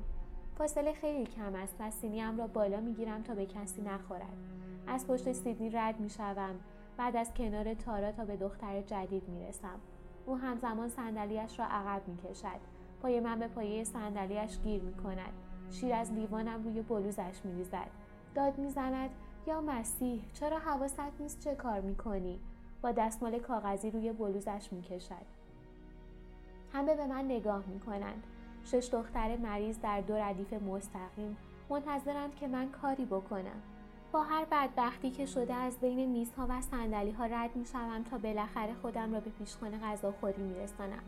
[0.59, 4.37] فاصله خیلی کم است و سینیم را بالا می‌گیرم تا به کسی نخورد.
[4.87, 6.55] از پشت سیدنی رد می‌شوم.
[6.97, 9.81] بعد از کنار تارا تا به دختر جدید می‌رسم.
[10.27, 12.78] او همزمان صندلیاش را عقب می‌کشد.
[13.03, 15.33] پای من به پایه صندلیاش گیر می کند.
[15.71, 17.91] شیر از لیوانم روی بلوزش می ریزد.
[18.35, 19.11] داد می‌زند
[19.47, 22.41] یا مسیح چرا حواست نیست چه کار می کنی؟
[22.83, 25.39] با دستمال کاغذی روی بلوزش می کشد.
[26.73, 28.25] همه به من نگاه می کنند.
[28.65, 31.37] شش دختر مریض در دو ردیف مستقیم
[31.71, 33.63] منتظرند که من کاری بکنم.
[34.13, 37.65] با هر بدبختی که شده از بین میزها و صندلی ها رد می
[38.11, 41.03] تا بالاخره خودم را به پیشخانه غذاخوری می رسانم.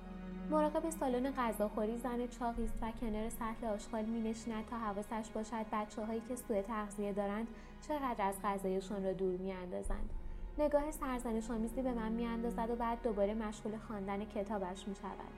[0.51, 5.67] مراقب سالن غذاخوری زن چاقی است و کنار سطل آشغال می نشیند تا حواسش باشد
[5.73, 7.49] بچه هایی که سوء تغذیه دارند
[7.89, 10.11] چقدر از غذایشان را دور می اندازند.
[10.59, 15.33] نگاه سرزنش آمیزی به من می اندازد و بعد دوباره مشغول خواندن کتابش می شود.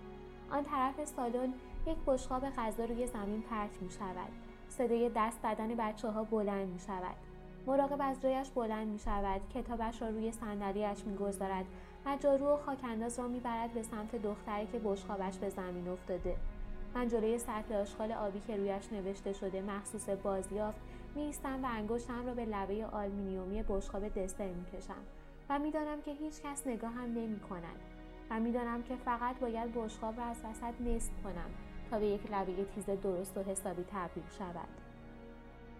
[0.50, 1.52] آن طرف سالن
[1.86, 4.32] یک بشقاب غذا روی زمین پرت می شود.
[4.68, 7.31] صدای دست زدن بچه ها بلند می شود.
[7.66, 9.40] مراقب از جایش بلند می شود.
[9.54, 11.64] کتابش را روی صندلیاش می گذارد
[12.06, 16.36] و جارو و خاکانداز را می‌برد به سمت دختری که بشخابش به زمین افتاده
[16.94, 20.80] من جلوی سطل آشغال آبی که رویش نوشته شده مخصوص بازیافت
[21.14, 25.02] میایستم و انگشتم را به لبه آلمینیومی بشقاب دسر می‌کشم
[25.48, 27.76] و می‌دانم که هیچ کس نگاه هم نمی کند
[28.30, 31.50] و می‌دانم که فقط باید بشقاب را از وسط نصف کنم
[31.90, 34.81] تا به یک لبه تیز درست و حسابی تبدیل شود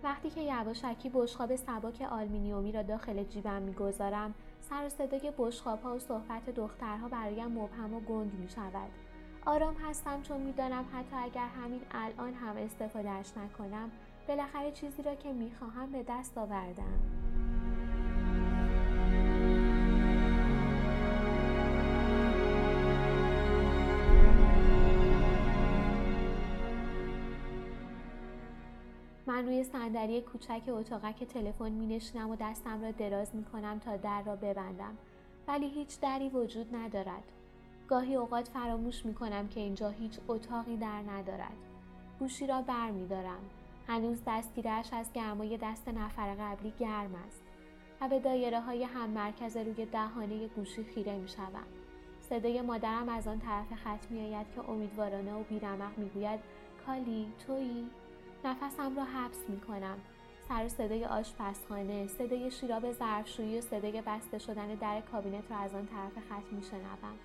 [0.03, 5.95] وقتی که یواشکی بشقاب سبک آلمینیومی را داخل جیبم می‌گذارم سر و صدای بشخاب ها
[5.95, 8.91] و صحبت دخترها برایم مبهم و گنگ می شود.
[9.47, 13.91] آرام هستم چون می‌دانم حتی اگر همین الان هم استفادهش نکنم
[14.29, 16.99] بالاخره چیزی را که می‌خواهم به دست آوردم.
[29.26, 33.96] من روی صندلی کوچک اتاقک تلفن می نشینم و دستم را دراز می کنم تا
[33.96, 34.98] در را ببندم
[35.48, 37.24] ولی هیچ دری وجود ندارد
[37.88, 41.56] گاهی اوقات فراموش می کنم که اینجا هیچ اتاقی در ندارد
[42.18, 43.40] گوشی را بر می دارم.
[43.88, 47.42] هنوز دستگیرش از گرمای دست نفر قبلی گرم است
[48.00, 51.66] و به دایره های هم مرکز روی دهانه گوشی خیره می شوم.
[52.20, 56.40] صدای مادرم از آن طرف خط می آید که امیدوارانه و بیرمق می گوید
[56.87, 57.90] کالی تویی؟
[58.44, 59.98] نفسم را حبس می کنم.
[60.48, 65.87] سر صدای آشپزخانه، صدای شیراب ظرفشویی و صدای بسته شدن در کابینت را از آن
[65.87, 67.18] طرف خط می شنوم.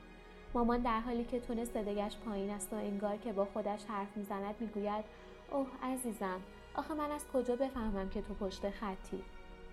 [0.54, 4.56] مامان در حالی که تون صدایش پایین است و انگار که با خودش حرف می‌زند
[4.60, 5.06] می‌گوید
[5.52, 6.40] اوه عزیزم
[6.76, 9.24] آخه من از کجا بفهمم که تو پشت خطی؟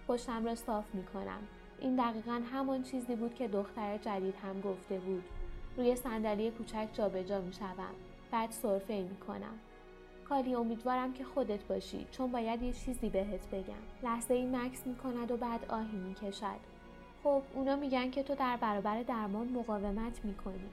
[0.08, 1.42] پشتم را صاف می‌کنم.
[1.78, 5.24] این دقیقا همان چیزی بود که دختر جدید هم گفته بود.
[5.76, 7.94] روی صندلی کوچک جابجا می‌شوم.
[8.30, 9.58] بعد سرفه می‌کنم.
[10.34, 13.82] کالی امیدوارم که خودت باشی چون باید یه چیزی بهت بگم.
[14.02, 16.60] لحظه ای مکس می‌کند و بعد آهی می‌کشد.
[17.24, 20.68] خب اونا میگن که تو در برابر درمان مقاومت می‌کنی.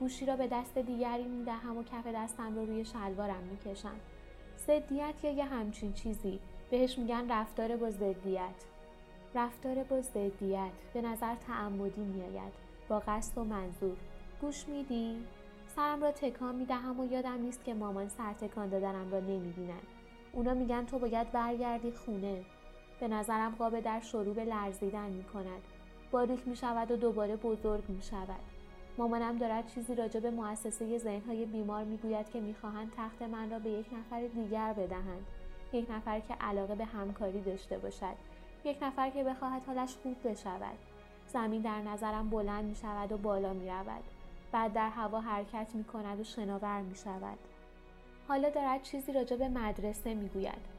[0.00, 3.96] گوشی را به دست دیگری می‌دهم و کف دستم رو روی شلوارم می‌کشم.
[4.66, 6.38] ضدیت یا یه همچین چیزی.
[6.70, 8.64] بهش میگن رفتار با ضدیت
[9.34, 12.52] رفتار با ضدیت به نظر تعمدی میآید.
[12.88, 13.96] با قصد و منظور.
[14.40, 15.16] گوش میدی؟
[15.76, 19.80] سرم را تکان می‌دهم و یادم نیست که مامان سر تکان دادنم را نمی‌بینن.
[20.32, 22.44] اونا میگن تو باید برگردی خونه.
[23.00, 25.62] به نظرم قاب در شروع به لرزیدن می‌کند.
[26.10, 28.40] باریک می شود و دوباره بزرگ می شود.
[28.98, 33.70] مامانم دارد چیزی راجع به مؤسسه ذهنهای بیمار می‌گوید که می‌خواهند تخت من را به
[33.70, 35.26] یک نفر دیگر بدهند.
[35.72, 38.14] یک نفر که علاقه به همکاری داشته باشد.
[38.64, 40.78] یک نفر که بخواهد حالش خوب بشود.
[41.28, 44.02] زمین در نظرم بلند می شود و بالا می رود.
[44.52, 47.38] بعد در هوا حرکت می کند و شناور می شود.
[48.28, 50.72] حالا دارد چیزی راجع به مدرسه می گوید.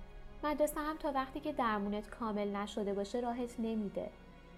[0.43, 4.09] مدرسه هم تا وقتی که درمونت کامل نشده باشه راحت نمیده.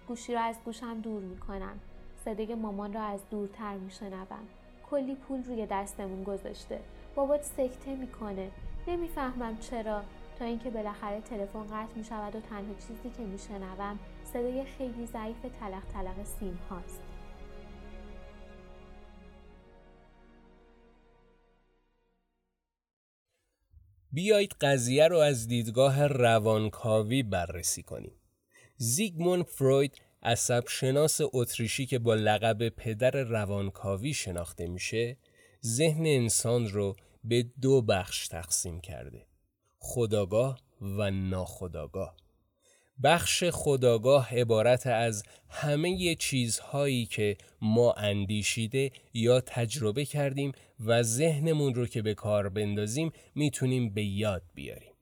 [0.08, 1.80] گوشی را از گوشم دور می کنم.
[2.24, 4.46] صدای مامان را از دورتر می شنوم.
[4.90, 6.80] کلی پول روی دستمون گذاشته.
[7.14, 8.50] بابات سکته می‌کنه.
[8.86, 10.02] نمی‌فهمم چرا
[10.38, 15.06] تا اینکه بالاخره تلفن قطع می شود و تنها چیزی که می شنوم صدای خیلی
[15.06, 17.15] ضعیف تلق تلق سیم هاست.
[24.12, 28.12] بیایید قضیه رو از دیدگاه روانکاوی بررسی کنیم.
[28.76, 35.16] زیگموند فروید عصب شناس اتریشی که با لقب پدر روانکاوی شناخته میشه
[35.64, 39.26] ذهن انسان رو به دو بخش تقسیم کرده
[39.78, 42.16] خداگاه و ناخداگاه
[43.02, 51.86] بخش خداگاه عبارت از همه چیزهایی که ما اندیشیده یا تجربه کردیم و ذهنمون رو
[51.86, 54.92] که به کار بندازیم می‌تونیم به یاد بیاریم.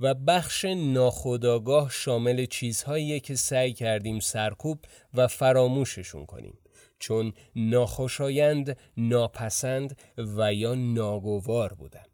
[0.00, 4.78] و بخش ناخداگاه شامل چیزهایی که سعی کردیم سرکوب
[5.14, 6.58] و فراموششون کنیم.
[6.98, 12.04] چون ناخوشایند، ناپسند و یا ناگوار بودن.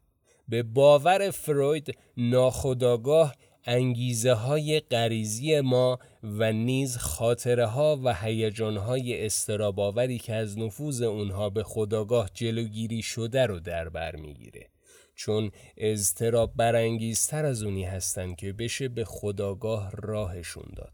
[0.47, 9.25] به باور فروید ناخداگاه انگیزه های غریزی ما و نیز خاطره ها و هیجان های
[9.25, 14.69] استراباوری که از نفوذ اونها به خداگاه جلوگیری شده رو در بر می‌گیره.
[15.15, 20.93] چون اضطراب برانگیزتر از اونی هستن که بشه به خداگاه راهشون داد.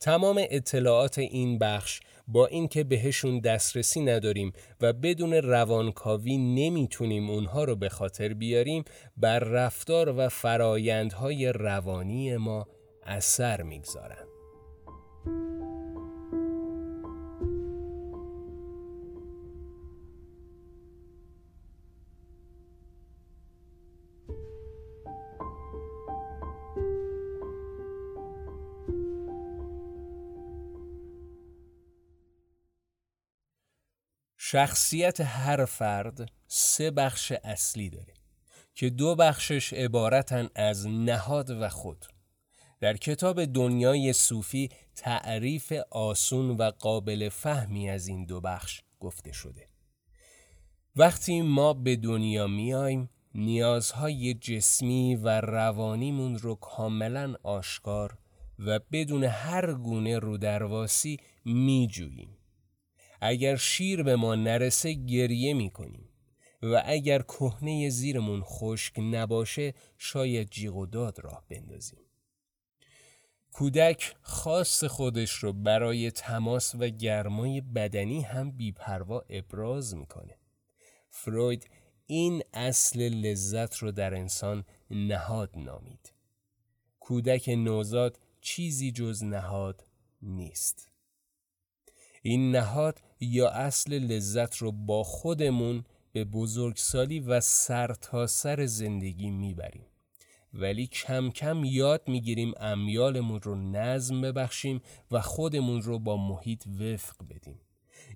[0.00, 7.76] تمام اطلاعات این بخش با اینکه بهشون دسترسی نداریم و بدون روانکاوی نمی‌تونیم اونها رو
[7.76, 8.84] به خاطر بیاریم
[9.16, 12.66] بر رفتار و فرایندهای روانی ما
[13.02, 14.26] اثر می‌گذارن.
[34.50, 38.14] شخصیت هر فرد سه بخش اصلی داره
[38.74, 42.06] که دو بخشش عبارتن از نهاد و خود.
[42.80, 49.68] در کتاب دنیای صوفی تعریف آسون و قابل فهمی از این دو بخش گفته شده.
[50.96, 58.18] وقتی ما به دنیا میایم نیازهای جسمی و روانیمون رو کاملا آشکار
[58.58, 62.36] و بدون هر گونه رو درواسی میجوییم.
[63.20, 66.08] اگر شیر به ما نرسه گریه می‌کنیم
[66.62, 71.98] و اگر کهنه زیرمون خشک نباشه شاید جیغ و داد راه بندازیم.
[73.52, 80.38] کودک خاص خودش رو برای تماس و گرمای بدنی هم بیپروا ابراز می‌کنه.
[81.10, 81.70] فروید
[82.06, 86.12] این اصل لذت رو در انسان نهاد نامید.
[87.00, 89.86] کودک نوزاد چیزی جز نهاد
[90.22, 90.90] نیست.
[92.22, 99.30] این نهاد یا اصل لذت رو با خودمون به بزرگسالی و سر تا سر زندگی
[99.30, 99.86] می‌بریم
[100.54, 107.16] ولی کم کم یاد می‌گیریم امیالمون رو نظم ببخشیم و خودمون رو با محیط وفق
[107.30, 107.60] بدیم.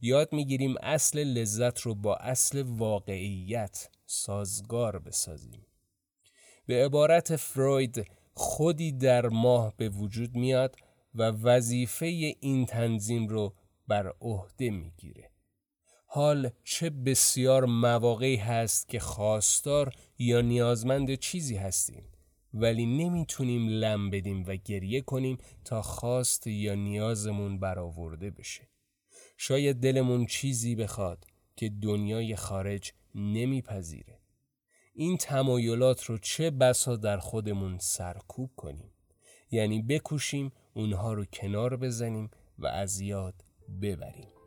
[0.03, 5.67] یاد می‌گیریم اصل لذت رو با اصل واقعیت سازگار بسازیم.
[6.67, 10.77] به عبارت فروید خودی در ماه به وجود میاد
[11.15, 12.07] و وظیفه
[12.41, 13.55] این تنظیم رو
[13.91, 15.31] بر عهده می‌گیره.
[16.07, 22.05] حال چه بسیار مواقعی هست که خواستار یا نیازمند چیزی هستیم
[22.55, 28.69] ولی نمی‌تونیم لم بدیم و گریه کنیم تا خواست یا نیازمون برآورده بشه.
[29.37, 31.25] شاید دلمون چیزی بخواد
[31.57, 34.19] که دنیای خارج نمیپذیره.
[34.95, 38.93] این تمایلات رو چه بسا در خودمون سرکوب کنیم.
[39.51, 43.50] یعنی بکوشیم اونها رو کنار بزنیم و از یاد
[43.83, 44.40] ببریم.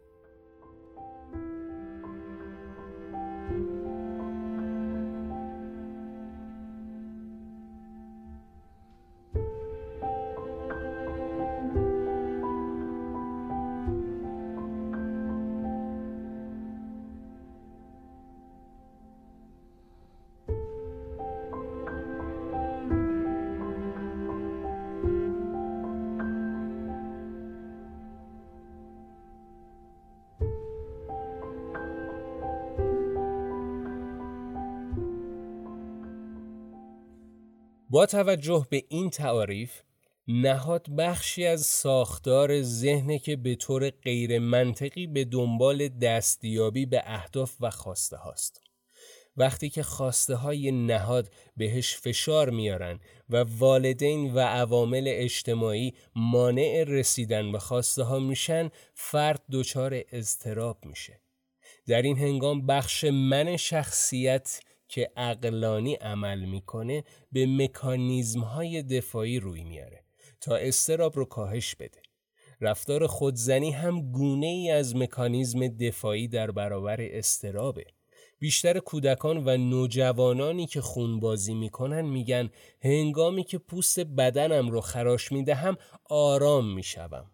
[37.94, 39.82] با توجه به این تعاریف
[40.28, 47.56] نهاد بخشی از ساختار ذهن که به طور غیر منطقی به دنبال دستیابی به اهداف
[47.60, 48.62] و خواسته هاست.
[49.38, 57.52] وقتی که خواسته های نهاد بهش فشار میارن و والدین و عوامل اجتماعی مانع رسیدن
[57.52, 61.22] به خواسته ها میشن فرد دچار اضطراب میشه.
[61.88, 64.60] در این هنگام بخش من شخصیت
[64.94, 70.04] که اقلانی عمل می‌کنه به مکانیزم های دفاعی روی میاره
[70.41, 72.02] تا استراب رو کاهش بده.
[72.62, 77.86] رفتار خودزنی هم گونه ای از مکانیزم دفاعی در برابر استرابه.
[78.39, 82.50] بیشتر کودکان و نوجوانانی که خونبازی می‌کنن میگن
[82.82, 85.78] هنگامی که پوست بدنم رو خراش می‌دهم
[86.10, 87.32] آرام می‌شوم.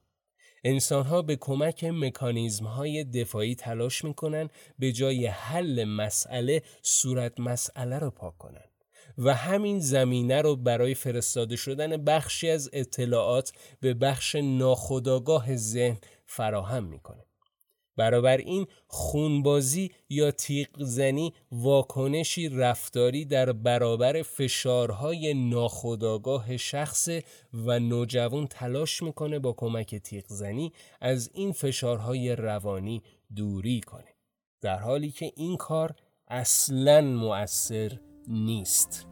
[0.64, 4.50] انسان ها به کمک مکانیزم های دفاعی تلاش می‌کنن
[4.80, 8.66] به جای حل مسئله صورت مسئله رو پاک کنن
[9.18, 13.52] و همین زمینه رو برای فرستاده شدن بخشی از اطلاعات
[13.82, 17.29] به بخش ناخودآگاه ذهن فراهم می‌کنه.
[18.00, 27.10] برابر این خونبازی یا تیغ زنی واکنشی رفتاری در برابر فشارهای ناخودآگاه شخص
[27.54, 30.72] و نوجوان تلاش می‌کنه با کمک تیغ زنی
[31.02, 33.04] از این فشارهای روانی
[33.36, 34.16] دوری کنه.
[34.62, 35.96] در حالی که این کار
[36.28, 39.08] اصلا مؤثر نیست.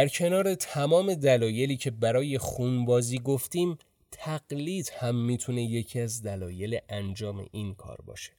[0.00, 3.78] در کنار تمام دلایلی که برای خونبازی گفتیم
[4.10, 8.32] تقلید هم می‌تونه یکی از دلایل انجام این کار باشه.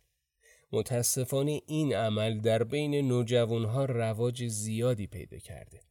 [0.71, 5.81] متاسفانه این عمل در بین نوجوانها رواج زیادی پیدا کرده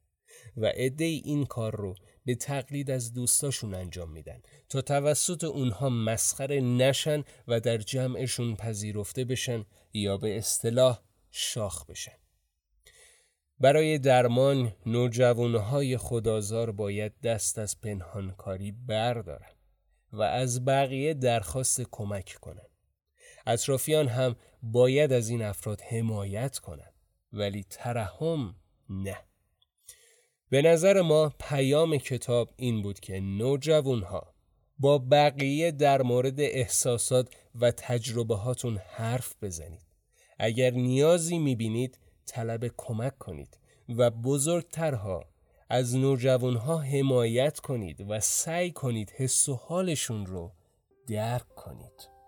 [0.57, 1.95] و عده این کار رو
[2.25, 9.25] به تقلید از دوستاشون انجام میدن تا توسط اونها مسخره نشن و در جمعشون پذیرفته
[9.25, 11.01] بشن یا به اصطلاح
[11.31, 12.20] شاخ بشن.
[13.61, 19.51] برای درمان نوجوانهای خدازار باید دست از پنهانکاری بردارن
[20.13, 22.71] و از بقیه درخواست کمک کنند.
[23.47, 26.93] اطرافیان هم باید از این افراد حمایت کنند
[27.33, 28.55] ولی ترحم
[28.91, 29.17] نه.
[30.51, 34.35] به نظر ما پیام کتاب این بود که نوجوانها
[34.79, 39.87] با بقیه در مورد احساسات و تجربه هاتون حرف بزنید.
[40.39, 43.59] اگر نیازی می‌بینید طلب کمک کنید
[43.97, 45.25] و بزرگترها
[45.69, 50.53] از نوجوانها حمایت کنید و سعی کنید حس و حالشون رو
[51.07, 52.20] درک کنید.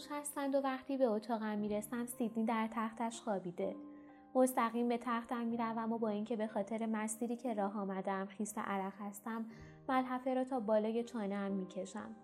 [0.00, 3.76] خاموش هستند و وقتی به اتاقم می‌رسم سیدنی در تختش خوابیده.
[4.34, 8.92] مستقیم به تختم می‌روم و با اینکه به خاطر مسیری که راه آمدم خیست عرق
[9.00, 9.46] هستم
[9.88, 12.16] ملحفه را تا بالای چانه هم می‌کشم.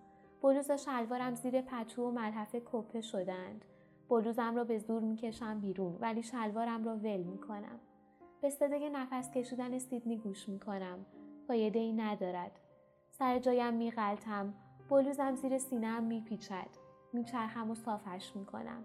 [0.42, 3.64] بلوز و شلوارم زیر پتو و ملحفه کپه شدند.
[4.08, 7.80] بلوزم را به زور می‌کشم بیرون ولی شلوارم را ول می‌کنم.
[8.42, 11.06] به صدای نفس کشیدن سیدنی گوش می‌کنم.
[11.48, 12.60] فایده ای ندارد.
[13.10, 14.54] سر جایم میغلطم
[14.90, 16.85] بلوزم زیر سینهام میپیچد.
[17.16, 18.84] میچرخم و صافش می‌کنم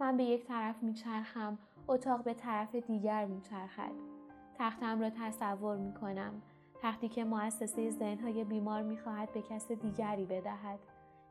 [0.00, 1.58] من به یک طرف میچرخم
[1.88, 3.92] اتاق به طرف دیگر میچرخد
[4.58, 6.42] تختم را تصور می‌کنم
[6.82, 10.78] تختی که مؤسسه ذهنهای بیمار می‌خواهد به کس دیگری بدهد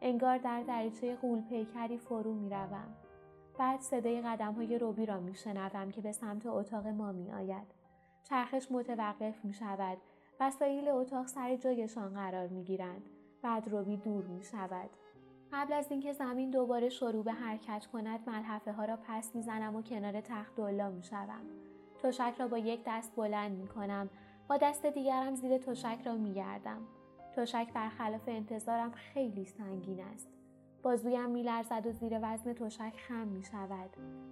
[0.02, 2.94] انگار در دریچه قول پیکری فرو می‌روم
[3.58, 7.68] بعد صدای قدم های روبی را میشنوم که به سمت اتاق ما می آید.
[8.24, 9.98] چرخش متوقف می شود.
[10.40, 13.10] وسایل اتاق سر جایشان قرار می گیرند.
[13.42, 14.90] بعد روبی دور می شود.
[15.54, 19.82] قبل از اینکه زمین دوباره شروع به حرکت کند ملحفه ها را پس می‌زنم و
[19.82, 21.42] کنار تخت دولا می شوم.
[22.04, 24.10] تشک را با یک دست بلند می کنم.
[24.50, 26.82] با دست دیگرم زیر تشک را می گردم.
[27.36, 30.28] تشک برخلاف انتظارم خیلی سنگین است.
[30.84, 33.90] بازویم میلرزد و زیر وزن تشک خم می شود.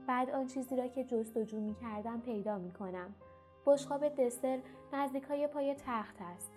[0.08, 3.16] بعد آن چیزی را که جستجو می کردم پیدا می کنم.
[3.66, 4.60] بشقاب دسر
[4.94, 6.52] نزدیک های پای تخت است.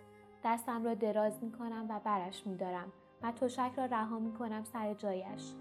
[0.44, 2.92] دستم را دراز می کنم و برش می دارم
[3.23, 5.55] و تشک را رها می کنم سر جایش.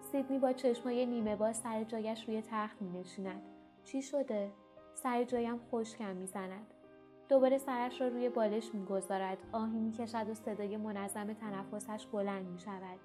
[0.00, 3.42] سیدنی با چشمای نیمه باز سر جایش روی تخت می نشیند.
[3.84, 4.50] چی شده؟
[4.94, 6.74] سر جایم خشکم می زند.
[7.28, 9.38] دوباره سرش را روی بالش می گذارد.
[9.52, 12.98] آهی می کشد و صدای منظم تنفسش بلند می شود.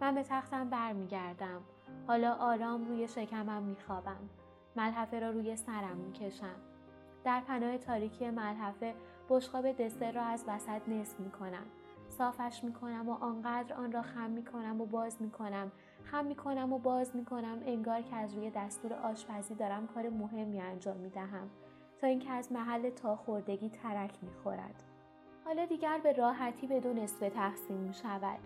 [0.00, 1.60] من به تختم برمیگردم
[2.06, 4.28] حالا آرام روی شکمم میخوابم
[4.76, 6.56] ملحفه را روی سرم می‌کشم
[7.24, 8.94] در پناه تاریکی ملحفه
[9.28, 11.66] بشقاب دسر را از وسط نصف می‌کنم
[12.18, 15.72] صافش می‌کنم و آنقدر آن را خم می‌کنم و باز می‌کنم
[16.04, 20.96] خم می‌کنم و باز می‌کنم انگار که از روی دستور آشپزی دارم کار مهمی انجام
[20.96, 21.50] می‌دهم
[22.00, 24.82] تا اینکه از محل تا خوردگی ترک می‌خورد
[25.44, 28.38] حالا دیگر به راحتی به دو نصف تقسیم می شود.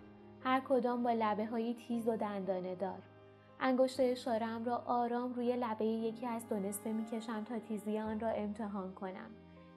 [0.44, 3.02] هر کدام با لبه های تیز و دندانه دار.
[3.60, 8.20] انگشت اشارم را آرام روی لبه یکی از دو نصفه می کشم تا تیزی آن
[8.20, 9.30] را امتحان کنم.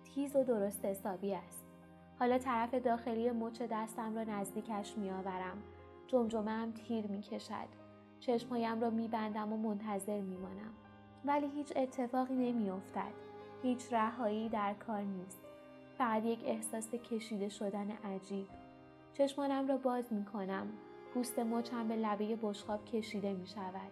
[0.04, 1.65] تیز و درست حسابی است.
[2.20, 5.58] حالا طرف داخلی مچ دستم را نزدیکش می آورم.
[6.08, 7.68] جمجمه هم تیر می کشد.
[8.20, 10.74] چشمهایم را می بندم و منتظر می مانم.
[11.26, 13.12] ولی هیچ اتفاقی نمی افتد.
[13.64, 15.42] هیچ رهایی در کار نیست.
[15.98, 18.48] فقط یک احساس کشیده شدن عجیب.
[19.14, 20.68] چشمانم را باز می کنم.
[21.14, 23.92] پوست مچم به لبه بشخاب کشیده می شود.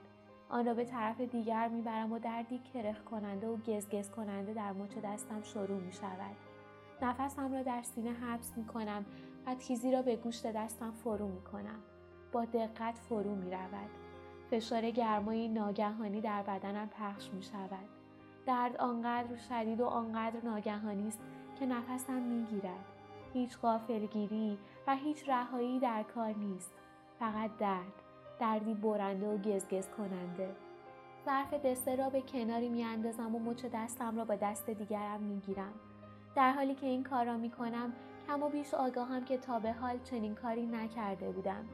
[0.49, 4.73] آن را به طرف دیگر می برم و دردی کرخ کننده و گزگز کننده در
[4.73, 6.52] مچ دستم شروع می شود.
[7.01, 9.05] نفسم را در سینه حبس می کنم
[9.47, 11.79] و تیزی را به گوشت دستم فرو می کنم.
[12.31, 13.89] با دقت فرو می رود.
[14.51, 17.89] فشار گرمایی ناگهانی در بدنم پخش می شود.
[18.45, 21.19] درد آنقدر شدید و آنقدر ناگهانی است
[21.59, 22.85] که نفسم می گیرد.
[23.33, 26.71] هیچ غافلگیری و هیچ رهایی در کار نیست.
[27.19, 27.93] فقط درد.
[28.39, 30.55] دردی برنده و گزگز کننده.
[31.25, 35.73] ظرف دسته را به کناری میاندازم و مچ دستم را با دست دیگرم می‌گیرم.
[36.35, 37.93] در حالی که این کار را می کنم
[38.27, 41.65] کم و بیش آگاهم که تا به حال چنین کاری نکرده بودم.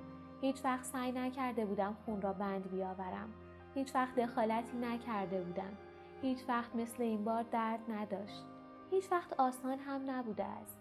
[0.42, 3.30] هیچ وقت سعی نکرده بودم خون را بند بیاورم.
[3.76, 5.78] هیچ وقت دخالتی نکرده بودم.
[6.22, 8.46] هیچ وقت مثل این بار درد نداشت.
[8.92, 10.78] هیچ وقت آسان هم نبوده است.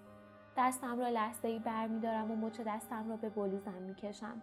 [0.57, 1.59] دستم را لحظه ای
[2.03, 4.43] دارم و مچ دستم را به بلوزم می کشم.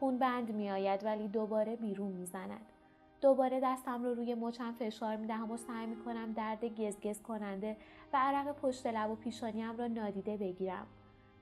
[0.00, 2.75] خون بند می آید ولی دوباره بیرون می زند.
[3.20, 7.76] دوباره دستم رو روی مچم فشار می دهم و سعی می کنم درد گزگز کننده
[8.12, 10.86] و عرق پشت لب و پیشانیم را نادیده بگیرم.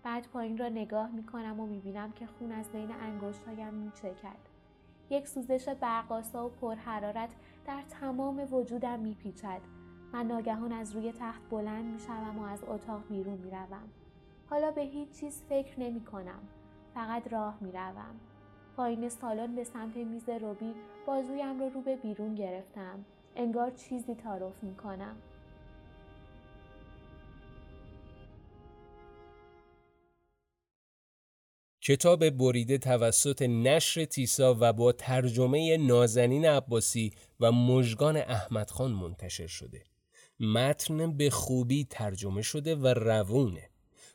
[0.03, 3.91] بعد پایین را نگاه می کنم و می بینم که خون از بین انگشتهایم می
[3.91, 4.55] چکد.
[5.11, 7.31] یک سوزش برقاسا و پرحرارت
[7.67, 9.61] در تمام وجودم می پیچد.
[10.13, 13.89] من ناگهان از روی تخت بلند می شوم و از اتاق بیرون می روم.
[14.51, 16.49] حالا به هیچ چیز فکر نمی کنم.
[16.95, 18.21] فقط راه می روم.
[18.77, 20.75] پایین سالن به سمت میز روبی
[21.07, 23.05] بازویم رو رو به بیرون گرفتم.
[23.37, 25.17] انگار چیزی تعارف می کنم.
[31.83, 39.85] کتاب بریده توسط نشر تیسا و با ترجمه نازنین عباسی و مژگان احمدخان منتشر شده.
[40.41, 43.74] متن به خوبی ترجمه شده و روونه.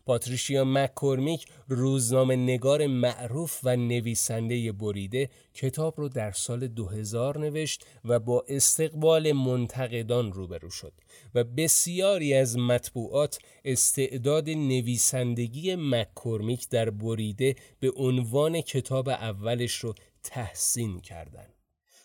[0.10, 8.20] پاتریشیا مکورمیک روزنامه نگار معروف و نویسنده بریده کتاب رو در سال 2000 نوشت و
[8.20, 10.94] با استقبال منتقدان روبرو شد
[11.36, 19.94] و بسیاری از مطبوعات استعداد نویسندگی مکورمیک در بریده به عنوان کتاب اولش رو
[20.24, 21.54] تحسین کردند.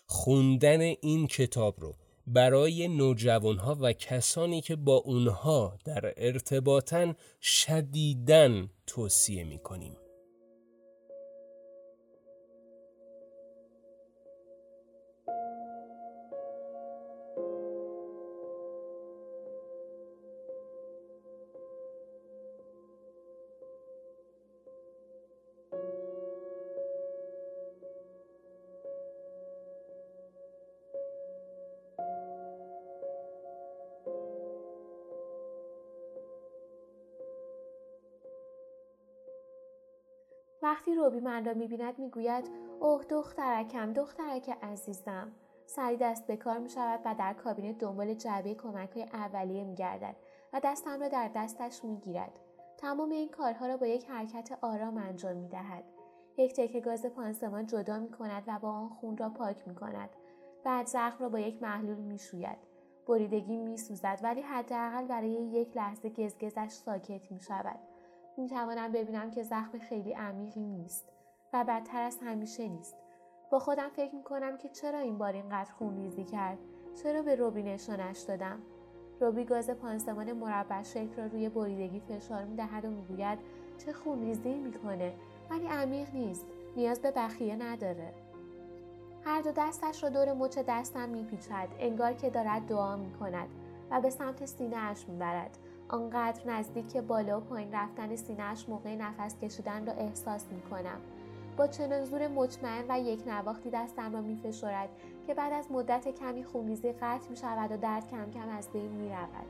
[0.05, 1.95] خوندن این کتاب رو
[2.27, 9.59] برای نوجوانها و کسانی که با اونها در ارتباطن شدیدن توصیه می
[40.85, 45.31] وقتی روبی من را می‌بیند می‌گوید اوه دخترکم دخترک عزیزم
[45.65, 49.75] سری دست به کار می شود و در کابینه دنبال جعبه کمک های اولیه می
[49.75, 50.15] گردد
[50.53, 52.39] و دستم را در دستش می گیرد.
[52.77, 55.83] تمام این کارها را با یک حرکت آرام انجام می دهد.
[56.37, 60.09] یک تکه گاز پانسمان جدا می کند و با آن خون را پاک می کند.
[60.63, 62.57] بعد زخم را با یک محلول می شوید.
[63.07, 67.94] بریدگی می سوزد ولی حداقل برای یک لحظه گزگزش ساکت می شود.
[68.37, 71.09] می توانم ببینم که زخم خیلی عمیقی نیست
[71.53, 72.95] و بدتر از همیشه نیست.
[73.51, 76.57] با خودم فکر می کنم که چرا این بار اینقدر خون ریزی کرد؟
[77.03, 78.59] چرا به روبی نشانش دادم؟
[79.19, 83.39] روبی گاز پانسمان مربع شکل را روی بریدگی فشار می دهد و می‌گوید
[83.77, 85.13] چه خون ریزی می‌کنه
[85.49, 88.13] ولی عمیق نیست نیاز به بخیه نداره
[89.25, 93.47] هر دو دستش را دور مچ دستم میپیچد انگار که دارد دعا می‌کند
[93.91, 95.57] و به سمت سینه اش می‌برد
[95.89, 100.99] آنقدر نزدیک بالا و پایین رفتن سینهاش موقع نفس کشیدن را احساس می کنم.
[101.57, 104.89] با چنان زور مطمئن و یک نواختی دستم را می فشارد
[105.27, 108.91] که بعد از مدت کمی خونریزی قطع می شود و درد کم کم از بین
[108.91, 109.45] می رود.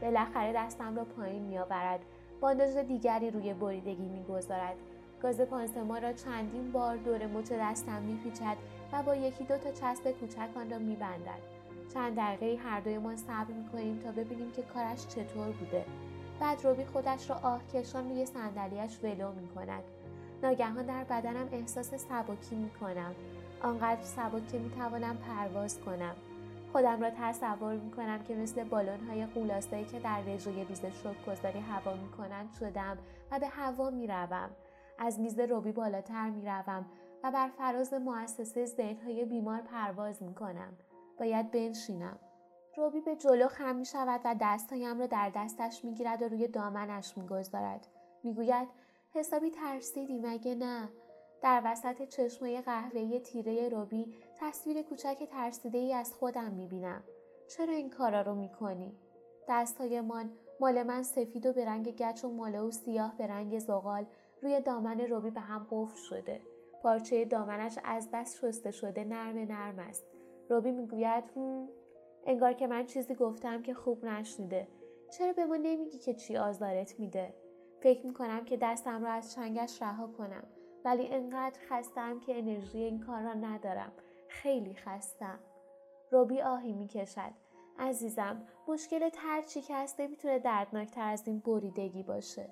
[0.00, 2.00] بالاخره دستم را پایین می آورد.
[2.40, 4.76] بانداژ دیگری روی بریدگی می گذارد.
[5.22, 8.56] گاز پانسمان را چندین بار دور مچ دستم می پیچد
[8.92, 11.51] و با یکی دو تا چسب کوچک آن را می بندد.
[11.94, 15.84] چند دقیقه هر دویمان صبر می‌کنیم تا ببینیم که کارش چطور بوده.
[16.40, 19.82] بعد روبی خودش را آه کشان روی صندلیاش ولو می‌کند.
[20.42, 23.14] ناگهان در بدنم احساس سبکی می‌کنم.
[23.62, 26.14] آنقدر سبک که می‌توانم پرواز کنم.
[26.72, 30.80] خودم را تصور می‌کنم که مثل بالون های قولاسایی که در رژوی روز
[31.26, 32.98] گذاری هوا می‌کنند شدم
[33.30, 34.50] و به هوا می‌روم.
[34.98, 36.86] از میز روبی بالاتر می‌روم
[37.24, 40.72] و بر فراز مؤسسه ذهنهای بیمار پرواز می‌کنم.
[41.18, 42.18] باید بنشینم
[42.76, 46.48] روبی به جلو خم می شود و دستهایم را در دستش می گیرد و روی
[46.48, 47.86] دامنش می گذارد.
[48.24, 48.68] می گوید
[49.14, 50.88] حسابی ترسیدی مگه نه؟
[51.42, 57.02] در وسط چشمای قهوه‌ای تیره روبی تصویر کوچک ترسیده ای از خودم می بینم.
[57.48, 58.96] چرا این کارا رو می کنی؟
[59.48, 64.06] دستهایمان مال من سفید و به رنگ گچ و ماله و سیاه به رنگ زغال
[64.42, 66.40] روی دامن روبی به هم قفل شده.
[66.82, 70.11] پارچه دامنش از دست شسته شده نرم نرم است.
[70.52, 71.24] روبی می‌گوید
[72.26, 74.68] انگار که من چیزی گفتم که خوب نشنیده.
[75.10, 77.34] چرا به ما نمیگی که چی آزارت میده؟
[77.80, 80.44] فکر می‌کنم که دستم را از چنگش رها کنم.
[80.84, 83.92] ولی انقدر خستم که انرژی این کار را ندارم.
[84.28, 85.38] خیلی خستم
[86.10, 87.32] روبی آهی می‌کشد.
[87.78, 92.48] عزیزم مشکلت هر چی که هست نمی‌تونه دردناکتر از این بریدگی باشه.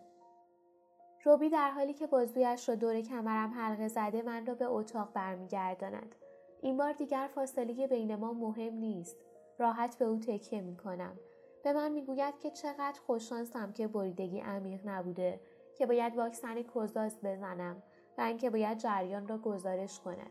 [1.25, 6.15] روبی در حالی که بازویش را دور کمرم حلقه زده من را به اتاق برمیگرداند.
[6.63, 9.17] این بار دیگر فاصله بین ما مهم نیست.
[9.59, 11.19] راحت به او تکیه می کنم.
[11.65, 15.41] به من می‌گوید که چقدر خوششانسم که بریدگی عمیق نبوده
[15.75, 17.83] که باید واکسن کوزاز بزنم
[18.19, 20.31] و اینکه باید جریان را گزارش کند.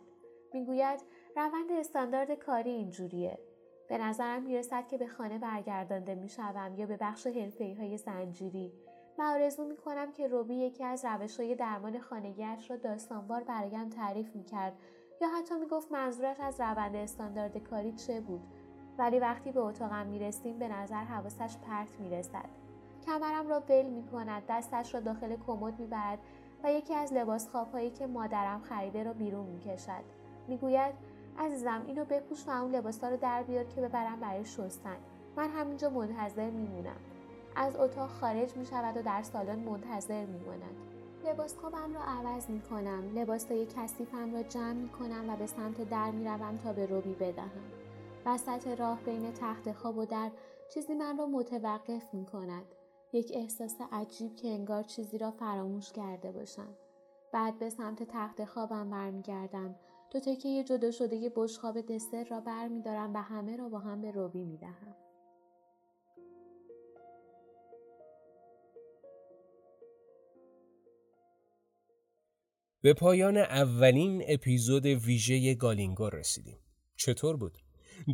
[0.54, 1.00] می‌گوید
[1.36, 3.40] روند استاندارد کاری اینجوریه.
[3.88, 8.74] به نظرم می‌رسد که به خانه برگردانده می‌شوم یا به بخش حرفه های زنجیری
[9.18, 13.90] و آرزو می کنم که روبی یکی از روش های درمان خانگیش را داستانوار برایم
[13.90, 14.74] تعریف می کرد
[15.22, 18.42] یا حتی می‌گفت منظورش از روند استاندارد کاری چه بود.
[18.98, 22.50] ولی وقتی به اتاقم می‌رسیم به نظر حواسش پرت می‌رسد.
[23.06, 26.20] کمرم را ول می کند دستش را داخل کمد می‌برد
[26.64, 30.04] و یکی از لباس خوابهایی که مادرم خریده را بیرون می‌کشد.
[30.48, 30.94] می‌گوید
[31.40, 34.98] عزیزم اینو بپوش و اون لباسا رو در بیار که ببرم برای شستن.
[35.36, 36.98] من همینجا منتظر میمونم.
[37.56, 40.76] از اتاق خارج می شود و در سالن منتظر میماند.
[41.26, 45.90] لباس خوابم را عوض می کنم لباسای کثیفم را جمع می کنم و به سمت
[45.90, 47.72] در می روم تا به روبی بدهم.
[48.26, 50.32] وسط راه بین تخت خواب و در
[50.74, 52.66] چیزی من را متوقف می کند
[53.14, 56.78] یک احساس عجیب که انگار چیزی را فراموش کرده باشم.
[57.32, 59.76] بعد به سمت تخت خوابم برمیگردم.
[60.12, 64.44] دو تکه جدا شده بشخواب دسر را برمیدارم و همه را با هم به روبی
[64.44, 64.58] می
[72.82, 76.58] به پایان اولین اپیزود ویژه گالینگو رسیدیم.
[76.96, 77.58] چطور بود؟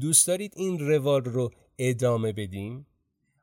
[0.01, 2.87] دوست دارید این روال رو ادامه بدیم؟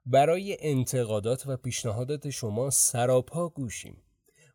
[0.06, 3.96] برای انتقادات و پیشنهادات شما سراپا گوشیم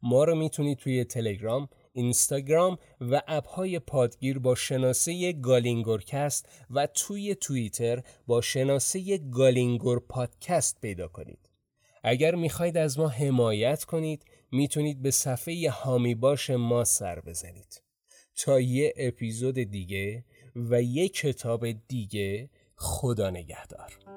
[0.02, 7.36] ما رو می‌تونید توی تلگرام، اینستاگرام و app های پادگیر با شناسه گالینگورکست و توی
[7.36, 11.50] توییتر با شناسه گالینگور پادکست پیدا کنید.
[12.04, 17.82] اگر می‌خواید از ما حمایت کنید می‌تونید به صفحه حامی باش ما سر بزنید.
[18.36, 20.24] تا یه اپیزود دیگه
[20.56, 24.17] و یه کتاب دیگه خدا نگهدار.